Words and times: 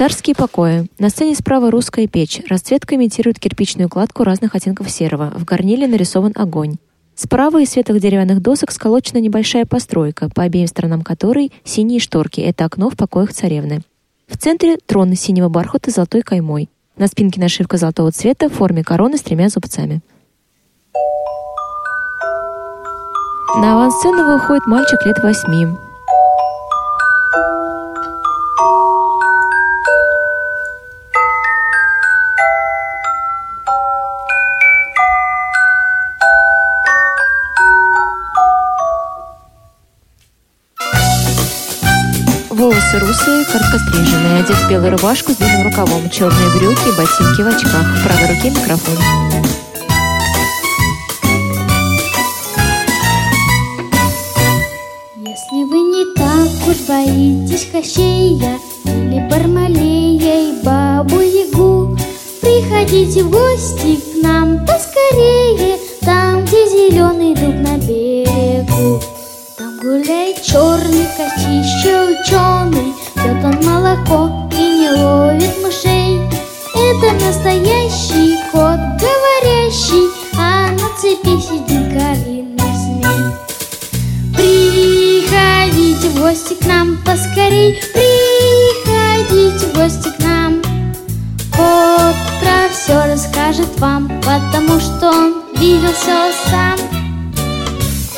Царские 0.00 0.34
покои. 0.34 0.88
На 0.98 1.10
сцене 1.10 1.34
справа 1.34 1.70
русская 1.70 2.06
печь. 2.06 2.40
Расцветка 2.48 2.94
имитирует 2.94 3.38
кирпичную 3.38 3.90
кладку 3.90 4.24
разных 4.24 4.54
оттенков 4.54 4.90
серого. 4.90 5.30
В 5.36 5.44
горниле 5.44 5.86
нарисован 5.86 6.32
огонь. 6.36 6.76
Справа 7.14 7.60
из 7.60 7.72
светлых 7.72 8.00
деревянных 8.00 8.40
досок 8.40 8.70
сколочена 8.70 9.18
небольшая 9.18 9.66
постройка, 9.66 10.30
по 10.34 10.42
обеим 10.44 10.68
сторонам 10.68 11.02
которой 11.02 11.52
синие 11.64 12.00
шторки. 12.00 12.40
Это 12.40 12.64
окно 12.64 12.88
в 12.88 12.96
покоях 12.96 13.34
царевны. 13.34 13.82
В 14.26 14.38
центре 14.38 14.78
трон 14.78 15.12
из 15.12 15.20
синего 15.20 15.50
бархата 15.50 15.90
с 15.90 15.96
золотой 15.96 16.22
каймой. 16.22 16.70
На 16.96 17.06
спинке 17.06 17.38
нашивка 17.38 17.76
золотого 17.76 18.10
цвета 18.10 18.48
в 18.48 18.54
форме 18.54 18.82
короны 18.82 19.18
с 19.18 19.20
тремя 19.20 19.50
зубцами. 19.50 20.00
На 23.54 23.74
авансцену 23.74 24.32
выходит 24.32 24.64
мальчик 24.64 25.04
лет 25.04 25.18
восьми. 25.18 25.89
Русые, 43.50 43.60
короткостриженные, 43.60 44.42
одет 44.42 44.56
в 44.56 44.68
белую 44.68 44.92
рубашку 44.92 45.32
с 45.32 45.36
длинным 45.36 45.64
рукавом, 45.64 46.10
черные 46.10 46.48
брюки, 46.50 46.96
ботинки 46.96 47.42
в 47.42 47.48
очках. 47.48 47.86
В 47.98 48.04
правой 48.04 48.34
руке 48.34 48.50
микрофон. 48.50 48.96
Если 55.16 55.64
вы 55.64 55.80
не 55.80 56.14
так 56.14 56.68
уж 56.68 56.76
боитесь 56.88 57.68
Кощея 57.70 58.58
Или 58.84 59.28
Бармалея 59.28 60.50
и 60.50 60.62
Бабу-Ягу 60.64 61.96
Приходите 62.40 63.22
в 63.22 63.30
гости 63.30 63.96
к 63.96 64.22
нам 64.22 64.66
поскорее 64.66 65.78
Там, 66.00 66.44
где 66.44 66.68
зеленый 66.68 67.34
дуб 67.34 67.54
на 67.54 67.76
берегу 67.78 69.00
Там 69.56 69.78
гуляет 69.78 70.42
черный 70.42 71.06
котище 71.16 72.16
ученый 72.20 72.99
Пьет 73.22 73.44
он 73.44 73.66
молоко 73.66 74.48
и 74.52 74.62
не 74.62 74.90
ловит 74.90 75.62
мышей. 75.62 76.20
Это 76.74 77.12
настоящий 77.24 78.38
кот 78.50 78.80
говорящий 78.98 80.08
А 80.38 80.70
на 80.70 80.88
цепи 80.98 81.38
сидит 81.38 81.92
гориллый 81.92 82.56
змей. 82.76 83.22
Приходите 84.34 86.08
в 86.08 86.20
гости 86.20 86.54
к 86.54 86.64
нам 86.64 86.96
поскорей 87.04 87.78
Приходите 87.92 89.66
в 89.66 89.74
гости 89.74 90.10
к 90.16 90.18
нам. 90.20 90.62
Кот 91.54 92.16
про 92.40 92.68
все 92.72 93.06
расскажет 93.06 93.78
вам 93.80 94.08
Потому 94.20 94.80
что 94.80 95.10
он 95.10 95.34
видел 95.58 95.92
все 95.92 96.32
сам. 96.50 96.78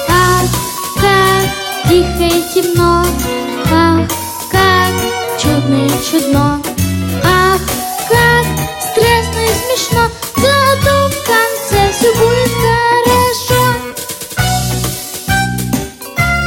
Ах, 0.08 0.48
как 0.96 1.88
тихо 1.88 2.24
и 2.24 2.42
темно 2.54 3.04
Ах, 3.72 4.08
как 4.52 4.92
чудно 5.40 5.86
и 5.86 5.90
чудно 6.08 6.62
Ах, 7.24 7.60
как 8.08 8.46
страшно 8.80 9.40
и 9.40 9.48
смешно 9.48 10.04
Зато 10.36 11.08
в 11.08 11.16
конце 11.26 11.80
все 11.92 12.10
будет 12.14 12.52
хорошо 12.62 13.62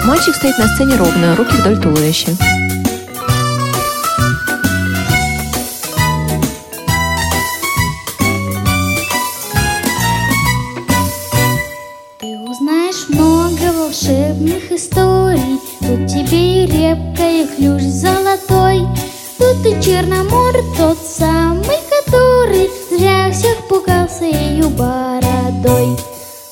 Мальчик 0.05 0.35
стоит 0.35 0.57
на 0.57 0.67
сцене 0.67 0.95
ровно, 0.95 1.35
руки 1.35 1.57
вдоль 1.57 1.81
туловища. 1.81 2.31
Тут 16.25 16.31
тебе 16.31 16.63
и 16.63 16.66
репка, 16.66 17.24
и 17.24 17.46
ключ 17.56 17.84
золотой. 17.84 18.88
Тут 19.38 19.66
и 19.66 19.81
черномор, 19.81 20.53
тот 20.75 20.97
самый, 20.97 21.78
который 21.90 22.69
Зря 22.90 23.31
всех 23.31 23.68
пугался 23.68 24.25
ее 24.25 24.68
бородой. 24.69 25.96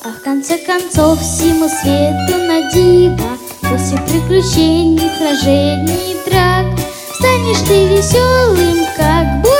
А 0.03 0.09
в 0.09 0.23
конце 0.23 0.57
концов 0.57 1.19
всему 1.19 1.67
свету 1.69 2.37
на 2.37 2.71
диво 2.71 3.37
После 3.61 3.97
приключений, 3.99 5.09
сражений 5.17 6.11
и 6.11 6.29
драк 6.29 6.65
Станешь 7.15 7.67
ты 7.67 7.87
веселым, 7.87 8.85
как 8.97 9.41
Буратино 9.41 9.52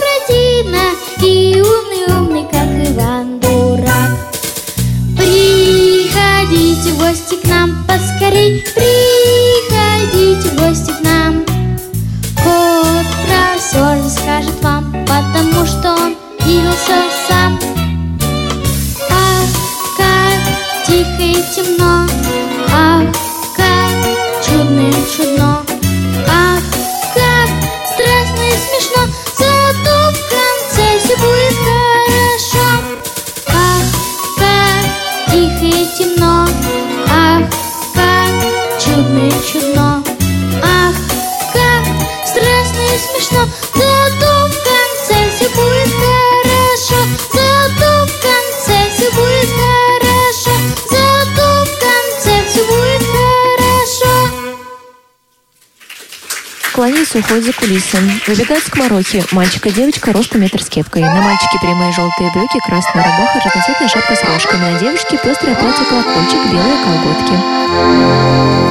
Кланяется 57.14 57.20
уходит 57.20 57.46
за 57.46 57.54
кулисы. 57.54 57.98
Выбегают 58.28 58.66
скоморохи. 58.66 59.24
Мальчик 59.32 59.68
и 59.68 59.72
девочка 59.72 60.12
ростом 60.14 60.42
метр 60.42 60.62
с 60.62 60.70
кепкой. 60.70 61.04
На 61.04 61.22
мальчике 61.22 61.60
прямые 61.62 61.92
желтые 61.94 62.32
брюки, 62.32 62.58
красная 62.66 63.04
рубаха, 63.04 63.40
разноцветная 63.46 63.88
шапка 63.88 64.16
с 64.16 64.24
рожками. 64.24 64.72
На 64.72 64.80
девушке 64.80 65.18
пестрое 65.18 65.56
платье 65.56 65.86
колокольчик, 65.86 66.46
белые 66.52 66.84
колготки. 66.84 67.36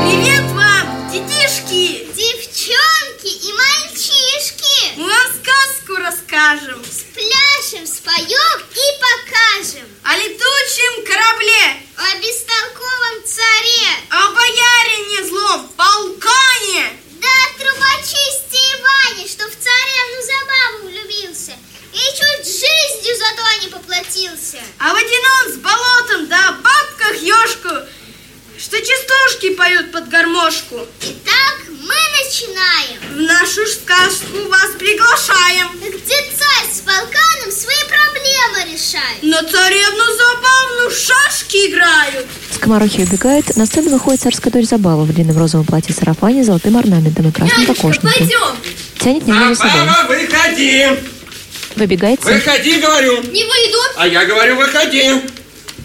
Привет 0.03 0.51
вам, 0.53 1.11
детишки! 1.13 2.07
Девчонки 2.17 3.31
и 3.31 3.53
мальчишки! 3.53 4.97
Мы 4.97 5.09
вам 5.09 5.29
сказку 5.39 5.97
расскажем 6.03 6.83
Спляшем, 6.85 7.87
споем 7.87 8.59
и 8.75 8.87
покажем 9.03 9.87
о 10.03 10.17
летучем 10.17 11.07
корабле, 11.07 11.65
О 11.97 12.17
бестолковом 12.19 13.23
царе 13.25 13.87
о 14.11 14.31
боярине 14.33 15.29
злом, 15.29 15.69
полкане, 15.77 16.91
Да 17.21 17.29
о 17.29 17.59
трубочисте 17.59 18.59
Иване, 18.75 19.27
что 19.29 19.45
в 19.49 19.55
царевну 19.57 20.23
забаву 20.23 20.89
влюбился 20.89 21.53
И 21.93 21.99
чуть 22.19 22.47
жизнью 22.47 23.17
зато 23.17 23.63
не 23.63 23.69
поплатился 23.69 24.59
о 24.79 24.93
водяном 24.93 25.53
с 25.53 25.57
болотом, 25.59 26.29
да 26.29 26.49
о 26.49 26.53
бабках 26.53 27.17
ёшку, 27.23 27.71
что 28.59 28.79
частушки 28.81 29.55
поют 29.55 29.91
под 29.93 30.09
гармошку. 30.09 30.87
Итак, 31.01 31.57
мы 31.69 31.95
начинаем 32.25 33.01
В 33.15 33.21
нашу 33.21 33.67
ж 33.67 33.71
сказку 33.71 34.49
вас 34.49 34.71
приглашаем. 34.79 35.69
Где 35.81 36.17
царь 36.37 36.71
с 36.73 36.81
полканом 36.81 37.51
свои 37.51 37.83
проблемы 37.89 38.73
решает 38.73 39.23
На 39.23 39.43
царевну 39.43 40.05
забавную 40.17 40.91
в 40.91 40.95
шашки 40.95 41.69
играют. 41.69 42.27
Скоморохи 42.63 43.01
убегают. 43.01 43.57
На 43.57 43.67
сцену 43.67 43.91
выходит 43.91 44.21
царская 44.21 44.53
дочь 44.53 44.67
Забава 44.67 45.03
в 45.03 45.13
длинном 45.13 45.37
розовом 45.37 45.67
платье 45.67 45.93
сарафане 45.93 46.45
с 46.45 46.47
золотым 46.47 46.77
орнаментом 46.77 47.29
и 47.29 47.33
красным 47.33 47.67
кокошником. 47.67 48.29
Тянет 49.01 49.27
няню 49.27 49.49
за 49.57 49.63
собой. 49.63 49.81
Забава, 49.81 50.07
выходи! 50.07 50.87
Выбегает. 51.75 52.23
Выходи, 52.25 52.79
говорю! 52.79 53.21
Не 53.21 53.43
выйду, 53.45 53.79
А 53.97 54.07
я 54.07 54.25
говорю, 54.27 54.55
выходи! 54.55 55.03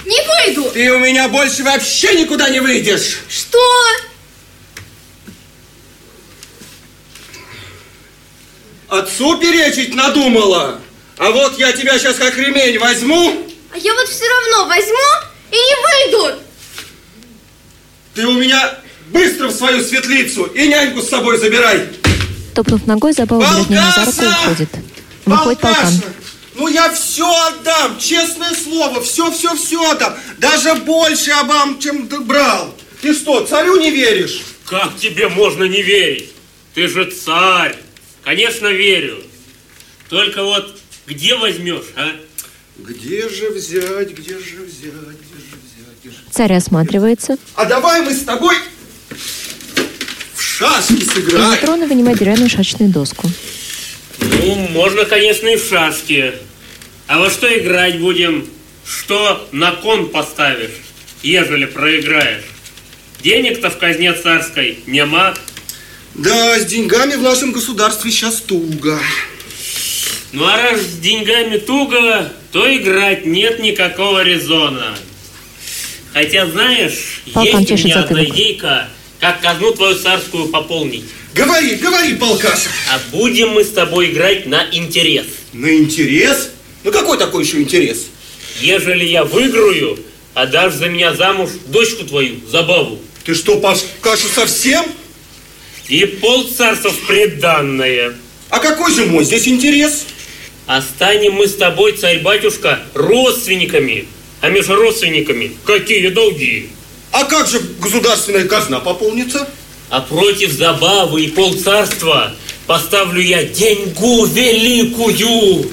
не 0.06 0.22
выйду. 0.46 0.70
Ты 0.70 0.92
у 0.92 1.00
меня 1.00 1.28
больше 1.30 1.64
вообще 1.64 2.14
никуда 2.14 2.48
не 2.50 2.60
выйдешь! 2.60 3.22
Что? 3.28 3.58
Отцу 8.88 9.40
перечить 9.40 9.96
надумала! 9.96 10.80
А 11.18 11.32
вот 11.32 11.58
я 11.58 11.72
тебя 11.72 11.98
сейчас 11.98 12.18
как 12.18 12.38
ремень 12.38 12.78
возьму, 12.78 13.34
А 13.74 13.78
я 13.80 13.96
вот 13.96 14.08
все 14.08 14.26
равно 14.30 14.68
возьму 14.68 15.08
и 15.50 15.56
не 15.56 16.12
выйду. 16.22 16.47
Ты 18.18 18.26
у 18.26 18.34
меня 18.34 18.80
быстро 19.12 19.50
в 19.50 19.52
свою 19.52 19.84
светлицу 19.84 20.46
и 20.46 20.68
няньку 20.68 21.04
с 21.04 21.10
собой 21.10 21.38
забирай! 21.38 21.88
Топнув 22.56 22.88
ногой, 22.88 23.14
Забава 23.14 23.42
берет 23.44 23.70
Няню 23.70 23.92
за 23.94 24.06
руку 24.06 24.24
и 24.24 24.28
уходит. 24.28 24.70
Выходит 25.26 25.60
полкан. 25.62 25.86
Полкаша, 25.86 26.04
Ну 26.56 26.68
я 26.68 26.92
все 26.94 27.32
отдам, 27.48 28.00
честное 28.00 28.56
слово, 28.56 29.02
все, 29.02 29.32
все, 29.32 29.56
все 29.56 29.92
отдам. 29.92 30.16
Даже 30.40 30.74
больше 30.74 31.30
обам, 31.30 31.80
чем 31.80 32.08
ты 32.08 32.20
брал. 32.20 32.74
Ты 33.04 33.14
что, 33.14 33.46
царю 33.46 33.80
не 33.80 33.92
веришь? 33.92 34.42
Как 34.66 34.98
тебе 34.98 35.30
можно 35.30 35.66
не 35.66 35.84
верить? 35.84 36.32
Ты 36.74 36.88
же 36.88 37.06
царь. 37.12 37.76
Конечно, 38.24 38.66
верю. 38.66 39.20
Только 40.10 40.44
вот 40.44 40.80
где 41.06 41.36
возьмешь, 41.36 41.86
а? 41.96 42.16
Где 42.80 43.30
же 43.30 43.52
взять, 43.52 44.10
где 44.14 44.40
же 44.40 44.64
взять, 44.64 45.18
где 45.22 45.38
же 45.38 45.58
взять, 45.62 45.98
где 46.02 46.10
же... 46.10 46.18
Царь 46.38 46.54
осматривается. 46.54 47.36
А 47.56 47.66
давай 47.66 48.02
мы 48.02 48.14
с 48.14 48.20
тобой 48.24 48.56
в 50.36 50.40
шашки 50.40 50.94
Из 50.94 51.12
сыграем. 51.12 51.58
трона 51.60 51.88
вынимает 51.88 52.20
деревянную 52.20 52.48
шашечную 52.48 52.92
доску. 52.92 53.28
Ну, 54.20 54.56
можно, 54.70 55.06
конечно, 55.06 55.48
и 55.48 55.56
в 55.56 55.68
шашки. 55.68 56.34
А 57.08 57.18
во 57.18 57.32
что 57.32 57.48
играть 57.58 58.00
будем? 58.00 58.48
Что 58.86 59.50
на 59.52 59.72
кон 59.72 60.10
поставишь, 60.10 60.76
ежели 61.24 61.66
проиграешь? 61.66 62.44
Денег-то 63.24 63.72
в 63.72 63.80
казне 63.80 64.14
царской 64.14 64.78
нема. 64.86 65.34
Да, 66.14 66.60
с 66.60 66.66
деньгами 66.66 67.16
в 67.16 67.22
нашем 67.24 67.52
государстве 67.52 68.12
сейчас 68.12 68.42
туго. 68.42 69.00
Ну 70.34 70.46
а 70.46 70.56
раз 70.56 70.82
с 70.82 71.00
деньгами 71.00 71.58
туго, 71.58 72.32
то 72.52 72.72
играть 72.78 73.26
нет 73.26 73.60
никакого 73.60 74.22
резона. 74.22 74.96
Хотя, 76.18 76.48
знаешь, 76.48 77.22
Полкан 77.32 77.60
есть 77.60 77.72
у 77.74 77.76
меня 77.76 78.00
одна 78.00 78.26
идейка, 78.26 78.90
как 79.20 79.40
казну 79.40 79.72
твою 79.72 79.94
царскую 80.00 80.48
пополнить. 80.48 81.04
Говори, 81.36 81.76
говори, 81.76 82.16
полкаша. 82.16 82.70
А 82.92 83.00
будем 83.12 83.50
мы 83.50 83.64
с 83.64 83.70
тобой 83.70 84.10
играть 84.10 84.48
на 84.48 84.66
интерес. 84.72 85.28
На 85.54 85.78
интерес? 85.78 86.50
Ну 86.84 86.92
какой 86.92 87.20
такой 87.20 87.46
еще 87.46 87.62
интерес? 87.62 88.08
Ежели 88.60 89.06
я 89.06 89.26
выиграю, 89.26 90.00
отдашь 90.34 90.74
за 90.74 90.90
меня 90.90 91.14
замуж 91.14 91.52
дочку 91.68 92.04
твою, 92.04 92.38
забаву. 92.50 93.00
Ты 93.24 93.36
что, 93.36 93.60
Пашкаша, 93.60 94.28
совсем? 94.34 94.86
И 95.88 96.04
пол 96.04 96.46
царства 96.46 96.92
преданное. 97.08 98.16
А 98.50 98.58
какой 98.58 98.92
же 98.92 99.06
мой 99.06 99.24
здесь 99.24 99.48
интерес? 99.48 100.06
А 100.66 100.82
станем 100.82 101.34
мы 101.34 101.46
с 101.46 101.54
тобой, 101.54 101.92
царь-батюшка, 101.92 102.80
родственниками. 102.96 104.08
А 104.42 104.50
между 104.50 104.76
родственниками 104.76 105.52
какие 105.66 106.10
долги? 106.10 106.70
А 107.12 107.24
как 107.26 107.48
же 107.48 107.60
государственная 107.82 108.46
казна 108.46 108.80
пополнится? 108.80 109.48
А 109.90 110.02
против 110.02 110.52
забавы 110.52 111.24
и 111.24 111.30
полцарства 111.30 112.34
поставлю 112.68 113.22
я 113.22 113.44
деньгу 113.44 114.26
великую. 114.26 115.72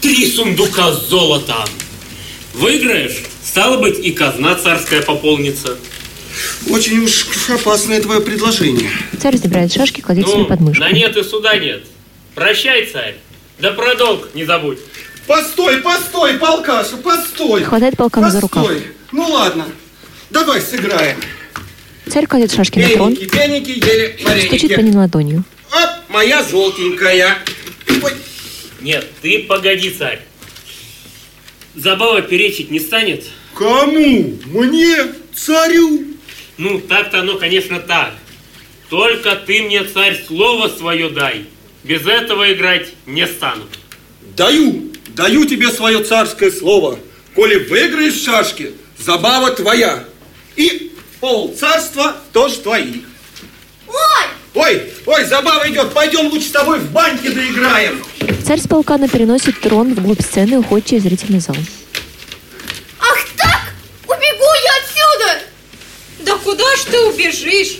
Три 0.00 0.30
сундука 0.30 0.92
с 0.92 1.08
золотом. 1.08 1.68
Выиграешь, 2.54 3.22
стало 3.44 3.76
быть, 3.76 3.98
и 3.98 4.10
казна 4.12 4.54
царская 4.54 5.02
пополнится. 5.02 5.76
Очень 6.70 7.04
уж 7.04 7.26
опасное 7.50 8.00
твое 8.00 8.20
предложение. 8.20 8.90
Царь 9.20 9.36
забирает 9.36 9.72
шашки, 9.72 10.00
кладет 10.00 10.26
себе 10.26 10.38
Ну, 10.38 10.44
под 10.46 10.60
мышку. 10.60 10.80
на 10.82 10.90
нет 10.90 11.16
и 11.16 11.22
суда 11.22 11.56
нет. 11.58 11.84
Прощай, 12.34 12.86
царь. 12.86 13.16
Да 13.58 13.72
про 13.72 13.94
долг 13.94 14.30
не 14.34 14.44
забудь. 14.44 14.78
Постой, 15.26 15.78
постой, 15.78 16.34
полкаша, 16.34 16.96
постой. 16.96 17.62
Хватает 17.62 17.96
полкана 17.96 18.30
за 18.30 18.40
рукав. 18.40 18.66
Постой. 18.66 18.86
Ну 19.12 19.28
ладно, 19.28 19.66
давай 20.30 20.60
сыграем. 20.60 21.16
Царь 22.08 22.26
кладет 22.26 22.52
шашки 22.52 22.78
на 22.80 22.88
трон, 22.88 23.14
Пеники, 23.14 23.30
пеники, 23.30 23.70
ели 23.70 24.16
стучит 24.46 24.70
по 24.70 24.74
вареники. 24.76 24.80
ним 24.82 24.96
ладонью. 24.96 25.44
Оп, 25.72 25.90
моя 26.08 26.42
желтенькая. 26.42 27.38
Ой, 28.02 28.12
Нет, 28.80 29.06
ты 29.22 29.44
погоди, 29.44 29.90
царь. 29.90 30.20
Забава 31.76 32.22
перечить 32.22 32.70
не 32.72 32.80
станет? 32.80 33.24
Кому? 33.54 34.36
Мне? 34.46 34.96
Царю? 35.34 36.04
Ну, 36.58 36.80
так-то 36.80 37.20
оно, 37.20 37.38
конечно, 37.38 37.78
так. 37.78 38.14
Только 38.88 39.36
ты 39.36 39.62
мне, 39.62 39.84
царь, 39.84 40.20
слово 40.26 40.66
свое 40.68 41.10
дай. 41.10 41.44
Без 41.84 42.04
этого 42.06 42.52
играть 42.52 42.88
не 43.06 43.26
стану. 43.28 43.64
Даю, 44.36 44.89
даю 45.14 45.44
тебе 45.44 45.70
свое 45.70 46.02
царское 46.04 46.50
слово. 46.50 46.98
Коли 47.34 47.56
выиграешь 47.56 48.14
в 48.14 48.24
шашки, 48.24 48.72
забава 48.98 49.50
твоя. 49.52 50.04
И 50.56 50.92
пол 51.20 51.54
царства 51.58 52.16
тоже 52.32 52.56
твои. 52.58 53.02
Ой, 53.86 53.94
Ой, 54.54 54.92
ой, 55.06 55.24
забава 55.26 55.68
идет, 55.70 55.92
пойдем 55.94 56.26
лучше 56.26 56.48
с 56.48 56.52
тобой 56.52 56.80
в 56.80 56.90
баньке 56.90 57.30
доиграем. 57.30 58.04
Царь 58.44 58.58
с 58.60 58.66
полкана 58.66 59.08
переносит 59.08 59.60
трон 59.60 59.94
вглубь 59.94 60.20
сцены 60.22 60.54
и 60.54 60.56
уходит 60.56 60.86
через 60.88 61.02
зрительный 61.04 61.38
зал. 61.40 61.54
ах 62.98 63.18
так? 63.36 63.60
Убегу 64.06 64.44
я 64.64 64.72
отсюда! 64.82 65.42
Да 66.24 66.36
куда 66.38 66.64
ж 66.76 66.80
ты 66.90 66.98
убежишь? 67.00 67.78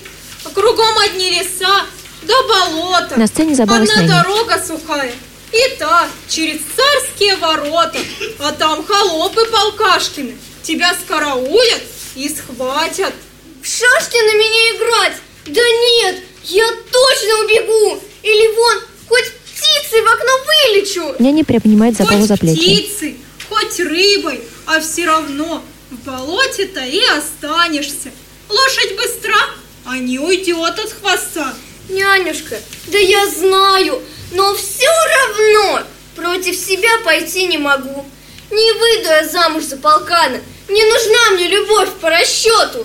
Кругом 0.55 0.97
одни 0.99 1.31
леса, 1.31 1.87
да 2.23 2.35
болото. 2.49 3.19
На 3.19 3.27
сцене 3.27 3.55
забава 3.57 3.85
с 3.85 3.91
Одна 3.91 4.03
няней. 4.03 4.09
дорога 4.23 4.63
сухая. 4.65 5.13
И 5.53 5.77
та 5.79 6.09
через 6.29 6.61
царские 6.77 7.37
ворота. 7.37 7.99
А 8.39 8.53
там 8.53 8.85
холопы 8.85 9.45
полкашкины. 9.47 10.37
Тебя 10.63 10.95
скараулят 10.95 11.83
и 12.15 12.29
схватят. 12.29 13.15
В 13.63 13.67
шашки 13.67 14.17
на 14.17 14.35
меня 14.39 14.77
играть? 14.77 15.17
Да 15.47 15.61
нет, 15.61 16.23
я 16.45 16.67
точно 16.69 17.45
убегу! 17.45 18.03
Или 18.23 18.55
вон, 18.55 18.83
хоть 19.09 19.33
птицей 19.33 20.03
в 20.03 20.07
окно 20.07 20.33
вылечу! 20.47 21.15
Няня 21.19 21.45
приобнимает 21.45 21.97
забаву 21.97 22.25
за 22.25 22.37
плечи. 22.37 22.61
птицей, 22.61 23.17
хоть 23.49 23.81
рыбой, 23.81 24.41
а 24.67 24.81
все 24.81 25.07
равно 25.07 25.63
в 25.91 25.97
болоте-то 26.05 26.81
и 26.81 27.03
останешься. 27.05 28.13
Лошадь 28.49 28.97
быстра, 28.97 29.41
а 29.85 29.99
не 29.99 30.19
уйдет 30.19 30.79
от 30.79 30.93
хвоста. 30.93 31.55
Нянюшка, 31.89 32.59
да 32.87 32.99
я 32.99 33.27
знаю, 33.29 34.03
но 34.33 34.55
все 34.55 34.87
равно 34.87 35.87
против 36.17 36.55
себя 36.55 36.91
пойти 37.05 37.47
не 37.47 37.59
могу. 37.59 38.05
Не 38.51 38.73
выйду 38.73 39.09
я 39.09 39.27
замуж 39.27 39.65
за 39.65 39.77
полкана. 39.77 40.39
Не 40.69 40.85
нужна 40.85 41.31
мне 41.35 41.49
любовь 41.49 41.91
по 42.01 42.11
расчету. 42.11 42.85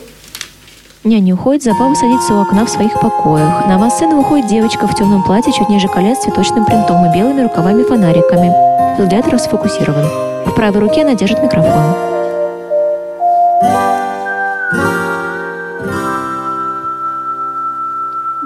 Няня 1.04 1.36
уходит, 1.36 1.64
забава 1.64 1.94
садится 1.94 2.34
у 2.34 2.42
окна 2.42 2.66
в 2.66 2.70
своих 2.70 2.94
покоях. 3.00 3.68
На 3.68 3.76
авансцену 3.76 4.18
выходит 4.18 4.48
девочка 4.48 4.88
в 4.88 4.96
темном 4.96 5.24
платье 5.24 5.54
чуть 5.54 5.70
ниже 5.70 5.88
колен 5.88 6.16
с 6.16 6.24
цветочным 6.24 6.66
принтом 6.66 7.06
и 7.06 7.14
белыми 7.14 7.44
рукавами-фонариками. 7.44 9.00
Взгляд 9.00 9.28
расфокусирован. 9.28 10.08
В 10.46 10.54
правой 10.56 10.80
руке 10.80 11.02
она 11.04 11.14
держит 11.14 11.44
микрофон. 11.44 11.94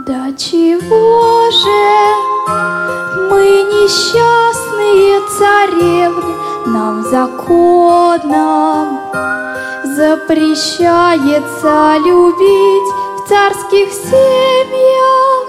Да 0.06 0.34
чего 0.38 1.52
же 1.52 2.49
несчастные 3.90 5.20
царевны 5.28 6.36
Нам 6.68 7.02
законом. 7.04 9.00
Запрещается 9.96 11.98
любить 11.98 12.94
в 13.18 13.28
царских 13.28 13.92
семьях. 13.92 15.48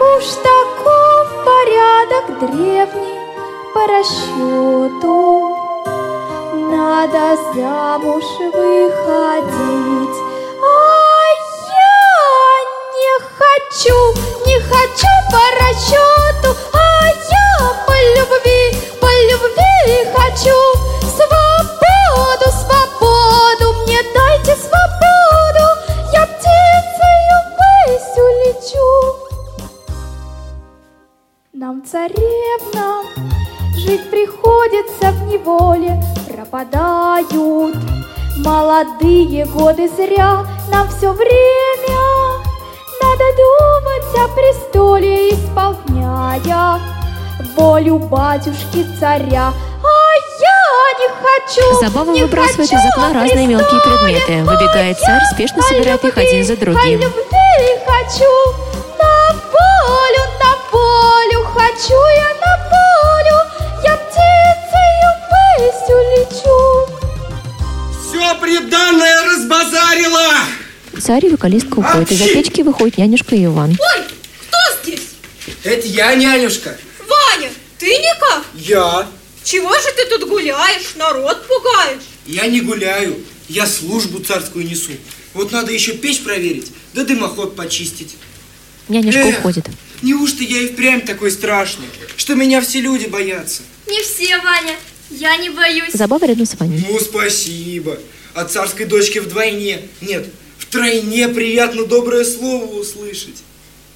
Уж 0.00 0.24
таков 0.42 1.26
порядок 1.44 2.24
древний 2.40 3.20
по 3.74 3.80
расчету. 3.92 5.20
Надо 6.70 7.36
замуж 7.54 8.24
выходить. 8.54 10.18
А 10.62 10.64
я 11.76 12.00
не 12.96 13.12
хочу, 13.38 13.98
не 14.46 14.56
хочу 14.60 15.12
по 15.30 15.42
расчету. 15.60 16.50
А 16.72 16.87
все 41.08 41.14
время 41.14 41.98
надо 43.00 43.24
думать 43.36 44.14
о 44.14 44.28
престоле, 44.34 45.30
исполняя 45.30 46.80
волю 47.56 47.98
батюшки 47.98 48.84
царя. 49.00 49.52
А 49.82 50.10
я 50.40 50.98
не 50.98 51.08
хочу, 51.08 51.80
Забава 51.80 52.10
не 52.10 52.22
выбрасывает 52.24 52.68
хочу 52.68 52.76
из 52.76 52.92
окна 52.92 53.10
о 53.10 53.14
разные 53.14 53.46
мелкие 53.46 53.80
предметы. 53.80 54.44
Выбегает 54.44 54.98
царь, 54.98 55.22
я 55.22 55.30
спешно 55.32 55.62
собирает 55.62 56.04
их 56.04 56.14
любви, 56.14 56.28
один 56.28 56.44
за 56.44 56.56
другим. 56.56 57.00
любви 57.00 57.78
хочу 57.86 58.52
на 58.98 59.32
волю, 59.32 60.24
на 60.40 60.58
Царь 61.58 62.37
и 71.16 71.28
вокалистка 71.28 71.78
уходят. 71.78 72.10
Из-за 72.12 72.26
печки 72.28 72.60
выходит 72.60 72.98
нянюшка 72.98 73.34
и 73.34 73.46
Иван. 73.46 73.70
Ой, 73.70 74.04
кто 74.48 74.58
здесь? 74.82 75.00
Это 75.64 75.86
я, 75.86 76.14
нянюшка. 76.14 76.76
Ваня, 77.08 77.50
ты 77.78 77.86
никак? 77.86 78.44
Я. 78.54 79.08
Чего 79.42 79.72
же 79.72 79.88
ты 79.96 80.06
тут 80.10 80.28
гуляешь, 80.28 80.94
народ 80.96 81.46
пугаешь? 81.48 82.02
Я 82.26 82.46
не 82.46 82.60
гуляю. 82.60 83.16
Я 83.48 83.66
службу 83.66 84.18
царскую 84.18 84.66
несу. 84.66 84.92
Вот 85.32 85.52
надо 85.52 85.72
еще 85.72 85.92
печь 85.92 86.22
проверить, 86.22 86.70
да 86.92 87.04
дымоход 87.04 87.56
почистить. 87.56 88.16
Нянюшка 88.88 89.20
Эх, 89.20 89.38
уходит. 89.38 89.66
Неужто 90.02 90.44
я 90.44 90.60
и 90.60 90.68
впрямь 90.68 91.00
такой 91.00 91.30
страшный, 91.30 91.86
что 92.16 92.34
меня 92.34 92.60
все 92.60 92.80
люди 92.80 93.06
боятся? 93.06 93.62
Не 93.86 94.02
все, 94.02 94.38
Ваня. 94.40 94.76
Я 95.10 95.36
не 95.38 95.48
боюсь. 95.48 95.92
Забава 95.92 96.26
рядом 96.26 96.44
с 96.46 96.54
Ваней. 96.54 96.84
Ну, 96.88 96.98
спасибо. 97.00 97.98
От 98.34 98.52
царской 98.52 98.84
дочки 98.84 99.18
вдвойне, 99.18 99.80
нет, 100.00 100.26
втройне 100.68 101.28
приятно 101.28 101.86
доброе 101.86 102.24
слово 102.24 102.66
услышать. 102.78 103.42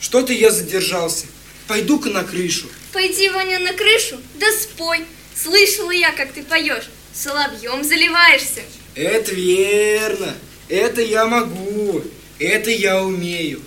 Что-то 0.01 0.33
я 0.33 0.51
задержался. 0.51 1.27
Пойду-ка 1.69 2.09
на 2.09 2.25
крышу. 2.25 2.67
Пойди, 2.93 3.29
Ваня, 3.29 3.59
на 3.59 3.75
крышу, 3.75 4.19
да 4.35 4.47
спой. 4.53 5.05
Слышала 5.37 5.91
я, 5.91 6.13
как 6.13 6.33
ты 6.33 6.43
поешь. 6.43 6.89
Соловьем 7.15 7.85
заливаешься. 7.85 8.63
Это 8.95 9.35
верно. 9.35 10.35
Это 10.69 11.03
я 11.03 11.27
могу. 11.27 12.03
Это 12.39 12.71
я 12.71 13.03
умею. 13.03 13.61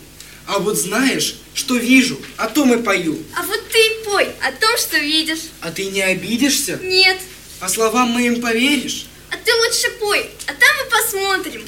А 0.48 0.60
вот 0.60 0.78
знаешь, 0.78 1.36
что 1.54 1.78
вижу, 1.78 2.20
о 2.38 2.48
том 2.48 2.74
и 2.74 2.82
пою. 2.82 3.18
А 3.38 3.44
вот 3.44 3.62
ты 3.72 4.04
пой 4.04 4.28
о 4.42 4.52
том, 4.52 4.78
что 4.78 4.98
видишь. 4.98 5.42
А 5.62 5.72
ты 5.72 5.86
не 5.86 6.02
обидишься? 6.02 6.80
Нет. 6.82 7.18
А 7.60 7.70
словам 7.70 8.10
моим 8.10 8.42
поверишь? 8.42 9.06
А 9.32 9.38
ты 9.38 9.52
лучше 9.54 9.90
пой, 10.00 10.30
а 10.48 10.54
там 10.54 10.86
и 10.86 10.90
посмотрим. 10.90 11.66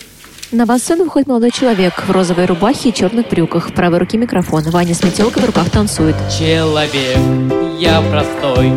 На 0.49 0.63
авансцену 0.63 1.03
выходит 1.03 1.27
молодой 1.27 1.51
человек 1.51 2.05
в 2.07 2.09
розовой 2.09 2.45
рубахе 2.45 2.89
и 2.89 2.93
черных 2.93 3.27
брюках. 3.27 3.69
В 3.69 3.73
правой 3.73 3.99
руке 3.99 4.17
микрофон. 4.17 4.63
Ваня 4.63 4.95
с 4.95 5.03
метелкой 5.03 5.43
в 5.43 5.45
руках 5.45 5.69
танцует. 5.69 6.15
Человек, 6.39 7.17
я 7.77 8.01
простой 8.09 8.71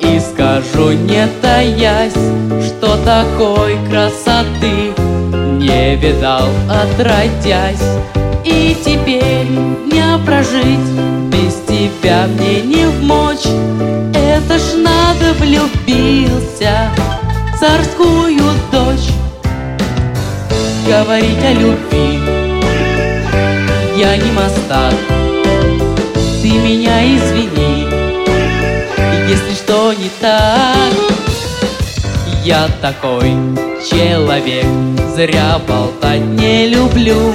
И 0.00 0.20
скажу, 0.20 0.90
не 0.92 1.26
таясь 1.40 2.12
Что 2.66 2.98
такой 3.04 3.78
красоты 3.88 4.92
Не 5.58 5.96
видал, 5.96 6.46
отродясь 6.68 7.80
И 8.44 8.76
теперь 8.84 9.46
дня 9.90 10.20
прожить 10.26 10.78
Без 11.32 11.54
тебя 11.66 12.26
мне 12.26 12.60
не 12.60 12.84
вмочь 12.84 13.46
Это 14.14 14.58
ж 14.58 14.74
надо 14.76 15.32
влюбился 15.40 16.90
в 17.54 17.58
Царскую 17.58 18.42
дочь 18.70 19.13
Говорить 20.86 21.44
о 21.44 21.52
любви 21.52 22.20
Я 23.96 24.16
не 24.16 24.30
мастак 24.32 24.94
ты 26.44 26.50
меня 26.50 27.02
извини, 27.02 27.88
если 29.26 29.54
что 29.54 29.94
не 29.94 30.10
так. 30.20 30.92
Я 32.44 32.68
такой 32.82 33.30
человек, 33.90 34.66
зря 35.16 35.58
болтать 35.66 36.20
не 36.20 36.66
люблю. 36.66 37.32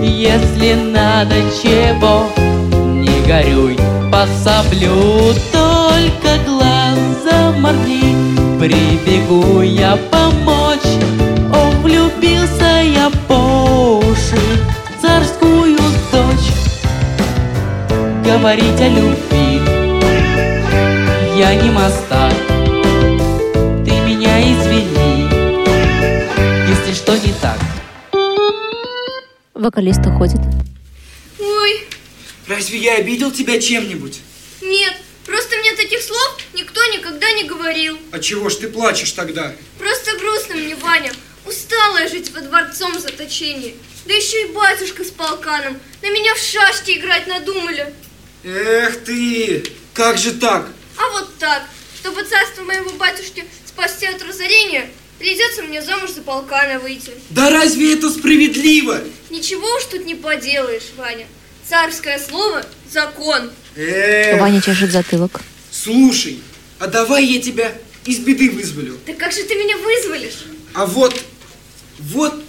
Если 0.00 0.74
надо 0.74 1.34
чего, 1.60 2.28
не 2.76 3.26
горюй, 3.26 3.76
пособлю. 4.12 5.34
Только 5.50 6.38
глаза 6.46 7.50
моргни, 7.58 8.14
прибегу 8.60 9.62
я 9.62 9.98
помочь. 10.12 10.63
Говорить 18.38 18.80
о 18.80 18.88
любви 18.88 19.60
Я 21.38 21.54
не 21.54 21.70
мастак 21.70 22.32
Ты 23.84 23.92
меня 23.92 24.40
извини 24.40 25.28
Если 26.68 26.94
что 26.94 27.16
не 27.16 27.32
так 27.40 27.58
Вокалист 29.54 30.00
уходит. 30.04 30.40
Ой, 31.38 31.88
Разве 32.48 32.78
я 32.78 32.96
обидел 32.96 33.30
тебя 33.30 33.60
чем-нибудь? 33.60 34.20
нет, 34.62 34.94
просто 35.24 35.56
мне 35.58 35.72
таких 35.76 36.02
слов 36.02 36.38
никто 36.54 36.84
никогда 36.92 37.30
не 37.32 37.44
говорил. 37.44 37.96
А 38.10 38.18
чего 38.18 38.48
ж 38.48 38.56
ты 38.56 38.68
плачешь 38.68 39.12
тогда? 39.12 39.54
Просто 39.78 40.18
грустно 40.18 40.56
мне, 40.56 40.74
Ваня. 40.74 41.12
Устала 41.46 41.98
я 41.98 42.08
жить 42.08 42.32
во 42.32 42.40
дворцом 42.40 42.98
заточении. 42.98 43.76
Да 44.06 44.12
еще 44.12 44.42
и 44.42 44.52
батюшка 44.52 45.04
с 45.04 45.10
полканом. 45.10 45.78
На 46.02 46.10
меня 46.10 46.34
в 46.34 46.38
шашки 46.38 46.98
играть 46.98 47.26
надумали. 47.26 47.94
Эх 48.44 49.04
ты, 49.04 49.64
как 49.94 50.18
же 50.18 50.32
так? 50.34 50.68
А 50.98 51.10
вот 51.12 51.34
так, 51.38 51.62
чтобы 51.98 52.22
царство 52.24 52.62
моего 52.62 52.90
батюшки 52.90 53.44
спасти 53.66 54.04
от 54.06 54.22
разорения, 54.22 54.90
придется 55.18 55.62
мне 55.62 55.80
замуж 55.82 56.10
за 56.10 56.20
полкана 56.20 56.78
выйти. 56.78 57.12
Да 57.30 57.48
разве 57.50 57.94
это 57.94 58.10
справедливо? 58.10 59.00
Ничего 59.30 59.66
уж 59.76 59.84
тут 59.84 60.04
не 60.04 60.14
поделаешь, 60.14 60.90
Ваня. 60.98 61.26
Царское 61.66 62.18
слово– 62.18 62.66
закон. 62.92 63.50
Эх, 63.76 64.38
Ваня 64.40 64.60
чешет 64.60 64.92
затылок. 64.92 65.40
слушай, 65.70 66.40
а 66.78 66.86
давай 66.86 67.24
я 67.24 67.40
тебя 67.40 67.72
из 68.04 68.18
беды 68.18 68.50
вызволю. 68.50 68.98
Да 69.06 69.14
как 69.14 69.32
же 69.32 69.42
ты 69.44 69.54
меня 69.54 69.78
вызволишь? 69.78 70.44
А 70.74 70.84
вот, 70.84 71.18
вот, 71.98 72.44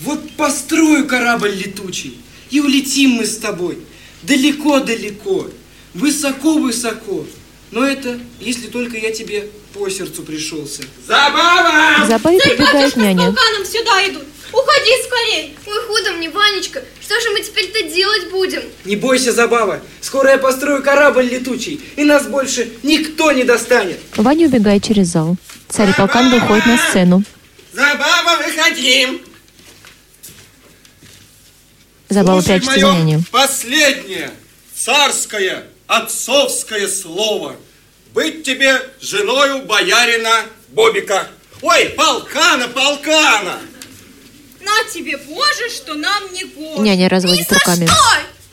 вот 0.00 0.30
построю 0.32 1.06
корабль 1.06 1.52
летучий, 1.52 2.20
и 2.50 2.60
улетим 2.60 3.12
мы 3.12 3.24
с 3.24 3.38
тобой 3.38 3.78
далеко-далеко, 4.22 5.48
высоко-высоко. 5.94 7.26
Но 7.70 7.84
это, 7.86 8.18
если 8.40 8.66
только 8.66 8.96
я 8.96 9.12
тебе 9.12 9.48
по 9.72 9.88
сердцу 9.88 10.22
пришелся. 10.22 10.82
Забава! 11.06 12.06
Батюшка 12.22 12.90
с 12.90 12.96
няня. 12.96 13.26
полканом 13.26 13.64
сюда 13.64 14.08
идут. 14.08 14.24
Уходи 14.52 14.90
скорей. 15.06 15.56
Ой, 15.64 15.86
худо 15.86 16.12
мне, 16.14 16.28
Ванечка, 16.28 16.82
что 17.00 17.20
же 17.20 17.30
мы 17.30 17.40
теперь-то 17.40 17.82
делать 17.84 18.30
будем? 18.30 18.62
Не 18.84 18.96
бойся, 18.96 19.32
Забава, 19.32 19.80
скоро 20.00 20.30
я 20.30 20.38
построю 20.38 20.82
корабль 20.82 21.26
летучий, 21.26 21.80
и 21.94 22.02
нас 22.02 22.26
больше 22.26 22.68
никто 22.82 23.30
не 23.30 23.44
достанет. 23.44 24.00
Ваня 24.16 24.48
убегает 24.48 24.82
через 24.82 25.08
зал. 25.08 25.36
Царь 25.68 25.90
и 25.90 25.92
полкан 25.92 26.30
выходят 26.32 26.66
на 26.66 26.78
сцену. 26.78 27.22
Забава, 27.72 28.38
выходи! 28.44 29.22
Забава 32.10 32.42
мое 32.42 32.92
няню. 32.92 33.24
последнее 33.30 34.30
царское 34.74 35.64
отцовское 35.86 36.88
слово. 36.88 37.56
Быть 38.12 38.44
тебе 38.44 38.82
женою 39.00 39.62
боярина 39.62 40.42
Бобика. 40.68 41.28
Ой, 41.62 41.86
полкана, 41.90 42.68
полкана! 42.68 43.60
На 44.60 44.84
тебе, 44.92 45.16
Боже, 45.16 45.68
что 45.70 45.94
нам 45.94 46.32
не 46.32 46.44
гоже. 46.44 46.82
Няня 46.82 47.08
разводит 47.08 47.50
руками. 47.52 47.88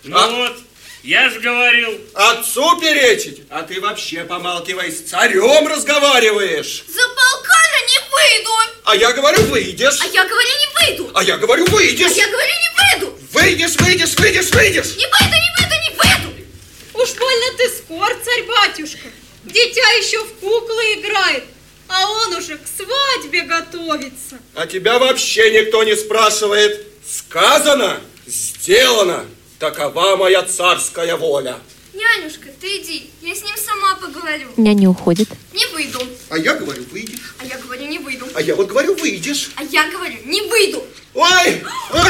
Ну 0.03 0.35
вот, 0.37 0.57
я 1.03 1.29
же 1.29 1.39
говорил. 1.39 1.99
Отцу 2.13 2.79
перечить? 2.79 3.43
А 3.49 3.63
ты 3.63 3.81
вообще 3.81 4.23
помалкивай, 4.23 4.91
с 4.91 5.01
царем 5.09 5.67
разговариваешь. 5.67 6.83
За 6.87 7.01
полкана 7.01 7.79
не 7.89 7.99
выйду. 8.11 8.51
А 8.85 8.95
я 8.95 9.11
говорю, 9.13 9.43
выйдешь. 9.45 9.99
А 10.01 10.05
я 10.07 10.23
говорю, 10.23 10.47
не 10.47 10.87
выйду. 10.97 11.11
А 11.15 11.23
я 11.23 11.37
говорю, 11.37 11.65
А 11.67 11.71
выйдешь. 11.71 12.11
я 12.11 12.27
говорю, 12.27 12.51
не 12.51 12.99
выйду. 12.99 13.06
Выйдешь, 13.31 13.75
выйдешь, 13.77 14.15
выйдешь, 14.17 14.51
выйдешь. 14.51 14.95
Не 14.95 15.05
выйду, 15.05 15.35
не 15.35 15.51
выйду, 15.57 15.75
не 15.83 15.97
выйду. 15.97 16.47
Уж 16.93 17.13
больно 17.13 17.57
ты 17.57 17.69
скор, 17.69 18.09
царь-батюшка. 18.23 19.09
Дитя 19.43 19.89
еще 19.93 20.23
в 20.23 20.33
куклы 20.39 20.93
играет, 20.95 21.43
а 21.87 22.09
он 22.09 22.35
уже 22.35 22.57
к 22.57 22.67
свадьбе 22.67 23.41
готовится. 23.41 24.39
А 24.55 24.65
тебя 24.67 24.99
вообще 24.99 25.51
никто 25.51 25.83
не 25.83 25.95
спрашивает. 25.95 26.85
Сказано, 27.07 28.01
сделано. 28.25 29.25
Такова 29.59 30.17
моя 30.17 30.43
царская 30.43 31.15
воля. 31.15 31.57
Нянюшка, 31.97 32.49
ты 32.61 32.77
иди, 32.77 33.09
я 33.23 33.33
с 33.33 33.43
ним 33.43 33.55
сама 33.57 33.95
поговорю. 33.95 34.49
Няня 34.55 34.87
уходит. 34.89 35.29
Не 35.51 35.65
выйду. 35.73 35.99
А 36.29 36.37
я 36.37 36.53
говорю, 36.53 36.83
выйдешь. 36.91 37.19
А 37.39 37.45
я 37.45 37.57
говорю, 37.57 37.87
не 37.87 37.97
выйду. 37.97 38.27
А 38.35 38.41
я 38.41 38.55
вот 38.55 38.67
говорю, 38.67 38.93
выйдешь. 38.95 39.49
А 39.55 39.63
я 39.63 39.89
говорю, 39.89 40.15
не 40.25 40.41
выйду. 40.43 40.83
Ой! 41.15 41.63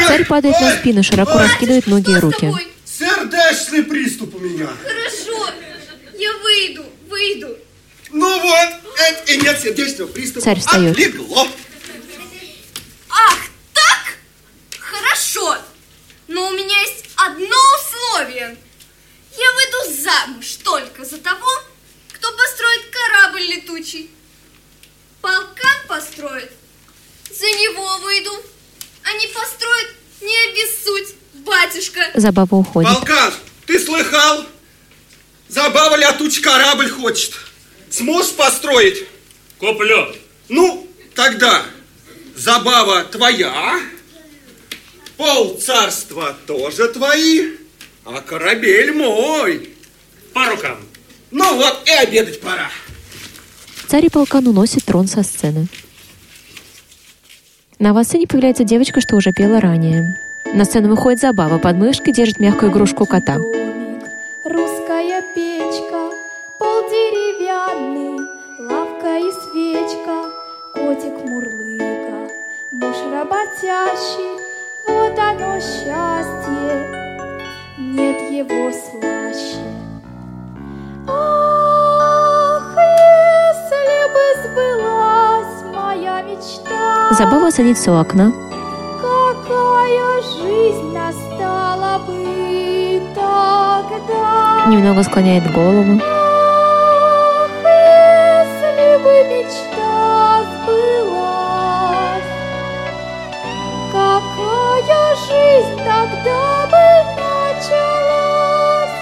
Царь 0.07 0.25
падает 0.25 0.59
на 0.59 0.77
спину, 0.77 1.03
широко 1.03 1.37
раскидывает 1.39 1.87
ноги 1.87 2.11
и 2.11 2.15
руки. 2.15 2.41
тобой? 2.41 2.67
Сердечный 2.83 3.83
приступ 3.83 4.35
у 4.35 4.39
меня. 4.39 4.67
Хорошо, 4.83 5.53
я 6.17 6.33
выйду, 6.39 6.83
выйду. 7.07 7.57
Ну 8.11 8.41
вот, 8.41 8.69
это 8.97 9.31
и 9.31 9.37
нет 9.37 9.57
сердечного 9.61 10.09
приступа. 10.09 10.41
Царь 10.41 10.59
встает. 10.59 10.91
Отлегло. 10.91 11.47
Ах, 13.09 13.39
так? 13.73 14.17
Хорошо. 14.79 15.57
Но 16.27 16.49
у 16.49 16.51
меня 16.51 16.81
есть 16.81 17.05
одно 17.15 17.55
условие. 17.79 18.57
Я 19.37 19.51
выйду 19.53 20.01
замуж 20.01 20.57
только 20.63 21.05
за 21.05 21.17
того, 21.17 21.47
кто 22.13 22.31
построит 22.31 22.81
корабль 22.89 23.43
летучий. 23.43 24.09
Полкан 25.21 25.87
построит, 25.87 26.51
за 27.29 27.45
него 27.45 27.97
выйду. 27.99 28.31
А 29.03 29.13
не 29.13 29.27
построит, 29.27 29.95
не 30.21 30.49
обессудь, 30.49 31.15
батюшка. 31.45 32.11
Забава 32.15 32.55
уходит. 32.55 32.89
Полкан, 32.91 33.33
ты 33.65 33.79
слыхал? 33.79 34.45
Забава 35.47 35.95
летучий 35.95 36.41
корабль 36.41 36.89
хочет. 36.89 37.33
Сможешь 37.89 38.33
построить? 38.33 39.07
Куплю. 39.59 40.13
Ну, 40.49 40.87
тогда 41.15 41.65
забава 42.35 43.03
твоя, 43.05 43.81
пол 45.15 45.59
царства 45.59 46.37
тоже 46.45 46.89
твои, 46.89 47.57
а 48.07 48.21
корабель 48.21 48.93
мой. 48.93 49.69
По 50.33 50.45
рукам. 50.45 50.77
Ну 51.31 51.55
вот 51.57 51.83
и 51.85 51.91
обедать 51.91 52.39
пора. 52.39 52.69
Царь 53.87 54.05
и 54.05 54.09
полкан 54.09 54.47
уносит 54.47 54.85
трон 54.85 55.07
со 55.07 55.23
сцены. 55.23 55.67
На 57.79 57.91
авансцене 57.91 58.27
появляется 58.27 58.63
девочка, 58.63 59.01
что 59.01 59.15
уже 59.15 59.31
пела 59.31 59.59
ранее. 59.59 60.17
На 60.53 60.65
сцену 60.65 60.89
выходит 60.89 61.19
Забава, 61.19 61.59
под 61.59 61.75
мышкой 61.75 62.13
держит 62.13 62.39
мягкую 62.39 62.71
игрушку 62.71 63.05
кота. 63.05 63.35
русская 64.45 65.21
печка, 65.35 66.09
пол 66.59 66.89
деревянный, 66.89 68.25
лавка 68.59 69.17
и 69.19 69.31
свечка, 69.31 70.31
котик 70.73 71.25
мурлыка, 71.29 72.29
муж 72.71 72.95
работящий, 73.11 74.39
вот 74.87 75.19
оно 75.19 75.59
счастье, 75.59 76.96
нет 77.77 78.31
его 78.31 78.71
слаще. 78.71 79.61
Ах, 81.07 82.75
если 82.75 83.97
бы 84.13 84.23
сбылась 84.43 85.75
моя 85.75 86.21
мечта, 86.23 87.13
Забава 87.13 87.49
садится 87.51 87.91
у 87.91 87.95
окна, 87.99 88.31
какая 88.99 90.21
жизнь 90.23 90.91
настала 90.91 91.99
бы 91.99 93.01
тогда. 93.15 94.65
немного 94.67 95.03
склоняет 95.03 95.51
голову. 95.53 95.99
Ах, 96.03 97.49
если 97.63 98.97
бы 99.03 99.13
мечта 99.29 100.43
сбылась, 100.63 102.31
какая 103.91 105.15
жизнь 105.27 105.77
тогда 105.77 106.65
бы 106.71 106.77
началась? 107.15 107.36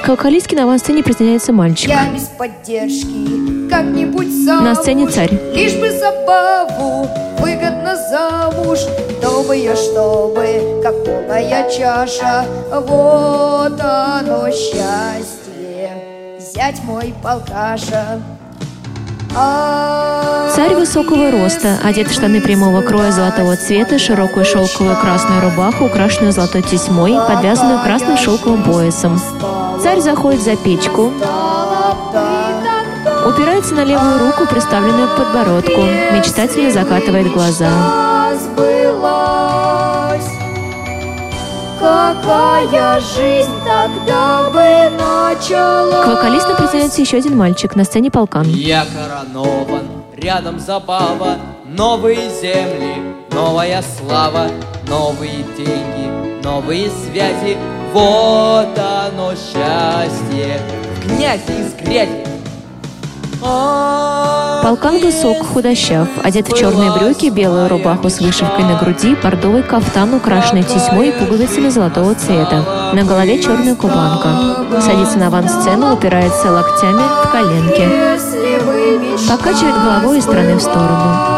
К 0.04 0.10
вокалистке 0.10 0.56
на 0.56 0.64
авансцене 0.64 1.04
присоединяется 1.04 1.52
мальчик. 1.52 1.90
Я 1.90 2.12
без 2.14 2.24
поддержки 2.24 3.70
как-нибудь 3.70 4.28
сам 4.46 4.64
На 4.64 4.76
сцене 4.76 5.08
царь. 5.08 5.32
Лишь 5.54 5.74
бы 5.76 5.92
забаву 5.92 7.10
выгодно 7.40 7.96
замуж. 7.96 8.80
Чтобы 9.26 9.58
я, 9.58 9.76
чтобы, 9.76 10.80
как 10.84 11.04
полная 11.04 11.70
чаша. 11.70 12.46
Вот 12.72 13.82
оно 13.82 14.50
счастье. 14.52 15.92
Зять 16.40 16.84
мой 16.84 17.14
полкаша 17.22 18.22
Царь 19.36 20.76
высокого 20.76 21.30
роста, 21.30 21.78
одет 21.84 22.08
в 22.08 22.14
штаны 22.14 22.40
прямого 22.40 22.82
кроя 22.82 23.12
золотого 23.12 23.58
цвета, 23.58 24.00
широкую 24.00 24.46
шелковую 24.46 24.96
красную 24.96 25.42
рубаху, 25.42 25.86
украшенную 25.86 26.32
золотой 26.32 26.62
тесьмой, 26.62 27.18
подвязанную 27.28 27.84
красным 27.84 28.16
шелковым 28.16 28.64
поясом. 28.64 29.20
Царь 29.84 30.00
заходит 30.00 30.42
за 30.42 30.56
печку, 30.56 31.12
упирается 33.28 33.76
на 33.76 33.84
левую 33.84 34.20
руку, 34.20 34.46
приставленную 34.46 35.10
к 35.10 35.18
подбородку, 35.18 35.82
мечтательно 36.14 36.72
закатывает 36.72 37.30
глаза. 37.34 38.05
Какая 41.96 43.00
жизнь 43.00 43.54
тогда 43.64 44.50
бы 44.50 44.92
началась 44.98 46.06
К 46.06 46.08
вокалистам 46.10 46.58
присоединяется 46.58 47.00
еще 47.00 47.18
один 47.18 47.38
мальчик 47.38 47.74
на 47.78 47.86
сцене 47.86 48.12
полкан. 48.12 48.46
Я 48.50 48.86
коронован, 48.86 49.88
рядом 50.18 50.60
забава, 50.60 51.38
новые 51.66 52.30
земли, 52.42 52.96
новая 53.32 53.82
слава, 53.82 54.48
новые 54.90 55.46
деньги, 55.58 56.44
новые 56.44 56.90
связи. 56.90 57.56
Вот 57.94 58.78
оно 58.78 59.32
счастье, 59.32 60.60
в 60.98 61.08
князе 61.08 61.62
из 61.62 61.74
грязи. 61.76 62.25
Полкан 64.64 65.00
высок, 65.00 65.46
худощав, 65.46 66.08
одет 66.24 66.48
в 66.48 66.58
черные 66.58 66.92
брюки, 66.92 67.30
белую 67.30 67.70
рубаху 67.70 68.10
с 68.10 68.20
вышивкой 68.20 68.66
на 68.66 68.80
груди, 68.80 69.16
бордовый 69.22 69.62
кафтан, 69.62 70.14
украшенный 70.16 70.64
тесьмой 70.64 71.10
и 71.10 71.12
пуговицами 71.12 71.70
золотого 71.70 72.16
цвета. 72.16 72.92
На 72.94 73.04
голове 73.04 73.42
черная 73.42 73.76
кубанка. 73.76 74.82
Садится 74.82 75.20
на 75.20 75.28
авансцену, 75.28 75.94
упирается 75.94 76.52
локтями 76.52 77.04
в 77.24 77.32
коленки. 77.32 77.88
Покачивает 79.30 79.76
головой 79.76 80.18
из 80.18 80.24
стороны 80.24 80.56
в 80.56 80.62
сторону. 80.62 81.36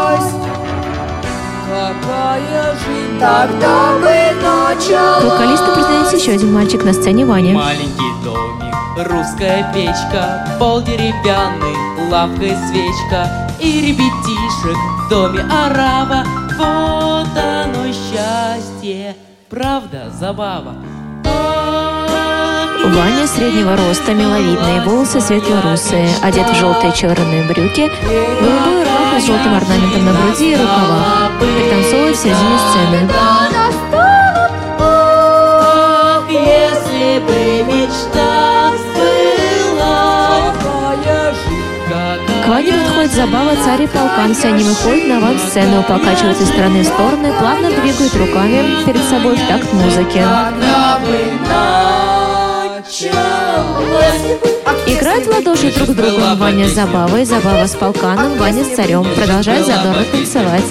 Вокалисту 5.22 5.72
присоединяется 5.74 6.16
еще 6.16 6.32
один 6.32 6.54
мальчик 6.54 6.84
на 6.84 6.92
сцене 6.92 7.26
Ваня. 7.26 7.52
Маленький 7.54 8.12
домик, 8.24 8.74
русская 8.96 9.70
печка, 9.74 10.46
пол 10.58 10.80
деревянный, 10.80 11.76
лавка 12.10 12.44
и 12.44 12.56
свечка, 12.68 13.28
и 13.60 13.80
ребятишек 13.80 14.76
в 14.76 15.08
доме 15.10 15.40
арава. 15.42 16.24
Вот 16.56 17.28
оно 17.36 17.92
счастье, 17.92 19.16
правда, 19.48 20.10
забава. 20.10 20.74
Ваня 22.84 23.26
среднего 23.26 23.76
роста, 23.76 24.14
миловидные, 24.14 24.80
волосы 24.82 25.20
светло-русые, 25.20 26.08
одет 26.22 26.48
в 26.48 26.54
желтые 26.54 26.92
черные 26.92 27.42
брюки, 27.44 27.90
голубую 28.40 28.84
рубаху 28.84 29.20
с 29.20 29.26
желтым 29.26 29.54
орнаментом 29.54 30.04
на 30.06 30.12
груди 30.12 30.52
и 30.52 30.56
рукавах. 30.56 31.30
Пританцовывает 31.38 32.16
в 32.16 32.20
середине 32.20 32.58
сцены. 32.70 33.10
Ах, 34.80 36.24
если 36.30 37.18
бы 37.18 37.64
мечта 37.70 38.27
какая 42.48 42.64
К 42.64 42.70
Ване 42.72 42.72
подходит 42.72 43.12
забава 43.12 43.52
царь 43.62 43.82
и 43.82 43.86
полкан. 43.86 44.34
Все 44.34 44.48
они 44.48 44.64
выходят 44.64 45.06
на 45.06 45.18
авансцену, 45.18 45.82
покачиваются 45.82 46.44
из 46.44 46.48
стороны 46.48 46.80
в 46.80 46.86
стороны, 46.86 47.32
плавно 47.38 47.68
двигают 47.68 48.14
руками 48.16 48.84
перед 48.86 49.02
собой 49.04 49.36
в 49.36 49.48
такт 49.48 49.70
музыки. 49.74 50.24
Играют 54.86 55.26
в 55.26 55.30
ладоши 55.30 55.72
друг 55.72 55.88
с 55.88 55.94
другом. 55.94 56.38
Ваня 56.38 56.66
с 56.66 56.72
забавой, 56.72 57.26
забава 57.26 57.66
с 57.66 57.74
полканом, 57.74 58.38
Ваня 58.38 58.64
с 58.64 58.74
царем. 58.74 59.04
Продолжают 59.14 59.66
задорно 59.66 60.04
танцевать. 60.10 60.64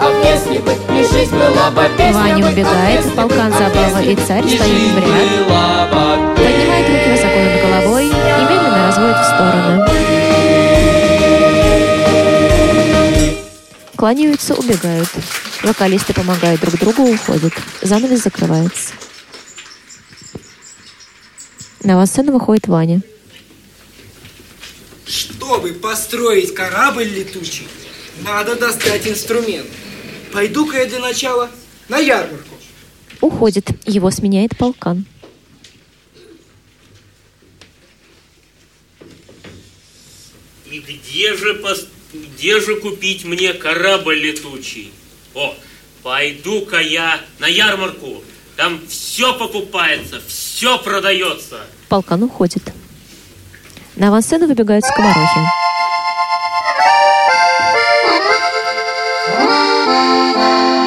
А 0.00 0.10
песня 0.24 0.60
Ваня 2.12 2.48
убегает, 2.48 3.04
полкан, 3.14 3.52
забава 3.52 4.02
и 4.02 4.16
царь 4.16 4.48
стоят 4.48 4.66
в 4.66 4.98
ряд. 4.98 5.90
Поднимает 6.34 6.88
руки 6.88 7.10
высоко 7.10 7.38
над 7.38 7.62
головой 7.62 8.06
и 8.06 8.10
медленно 8.10 8.86
разводит 8.88 9.16
в 9.16 9.24
стороны. 9.24 10.11
Кланяются, 14.02 14.56
убегают. 14.56 15.08
Вокалисты 15.62 16.12
помогают 16.12 16.60
друг 16.60 16.76
другу, 16.80 17.02
уходят. 17.04 17.52
Занавес 17.82 18.24
закрывается. 18.24 18.94
На 21.84 21.94
авансцену 21.94 22.32
выходит 22.32 22.66
Ваня. 22.66 23.00
Чтобы 25.06 25.74
построить 25.74 26.52
корабль 26.52 27.04
летучий, 27.04 27.68
надо 28.24 28.56
достать 28.56 29.06
инструмент. 29.06 29.68
Пойду-ка 30.32 30.78
я 30.78 30.86
для 30.86 30.98
начала 30.98 31.48
на 31.88 31.98
ярмарку. 31.98 32.56
Уходит. 33.20 33.70
Его 33.86 34.10
сменяет 34.10 34.58
полкан. 34.58 35.06
И 40.68 40.80
где 40.80 41.36
же, 41.36 41.54
пос- 41.62 41.86
где 42.12 42.60
же 42.60 42.76
купить 42.76 43.24
мне 43.24 43.52
корабль 43.52 44.18
летучий? 44.18 44.92
О, 45.34 45.54
пойду-ка 46.02 46.78
я 46.80 47.20
на 47.38 47.46
ярмарку. 47.46 48.22
Там 48.56 48.80
все 48.86 49.32
покупается, 49.38 50.20
все 50.26 50.78
продается. 50.78 51.60
Полкан 51.88 52.22
уходит. 52.22 52.62
На 53.96 54.08
авансцену 54.08 54.46
выбегают 54.46 54.84
скоморохи. 54.84 55.40
Собирайся-ка, 60.00 60.81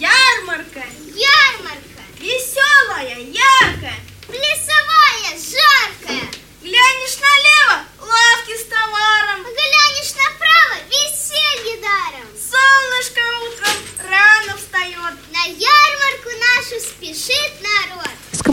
Ярмарка 0.00 0.82
Ярмарка, 1.14 2.02
веселая, 2.18 3.18
яркая. 3.18 3.69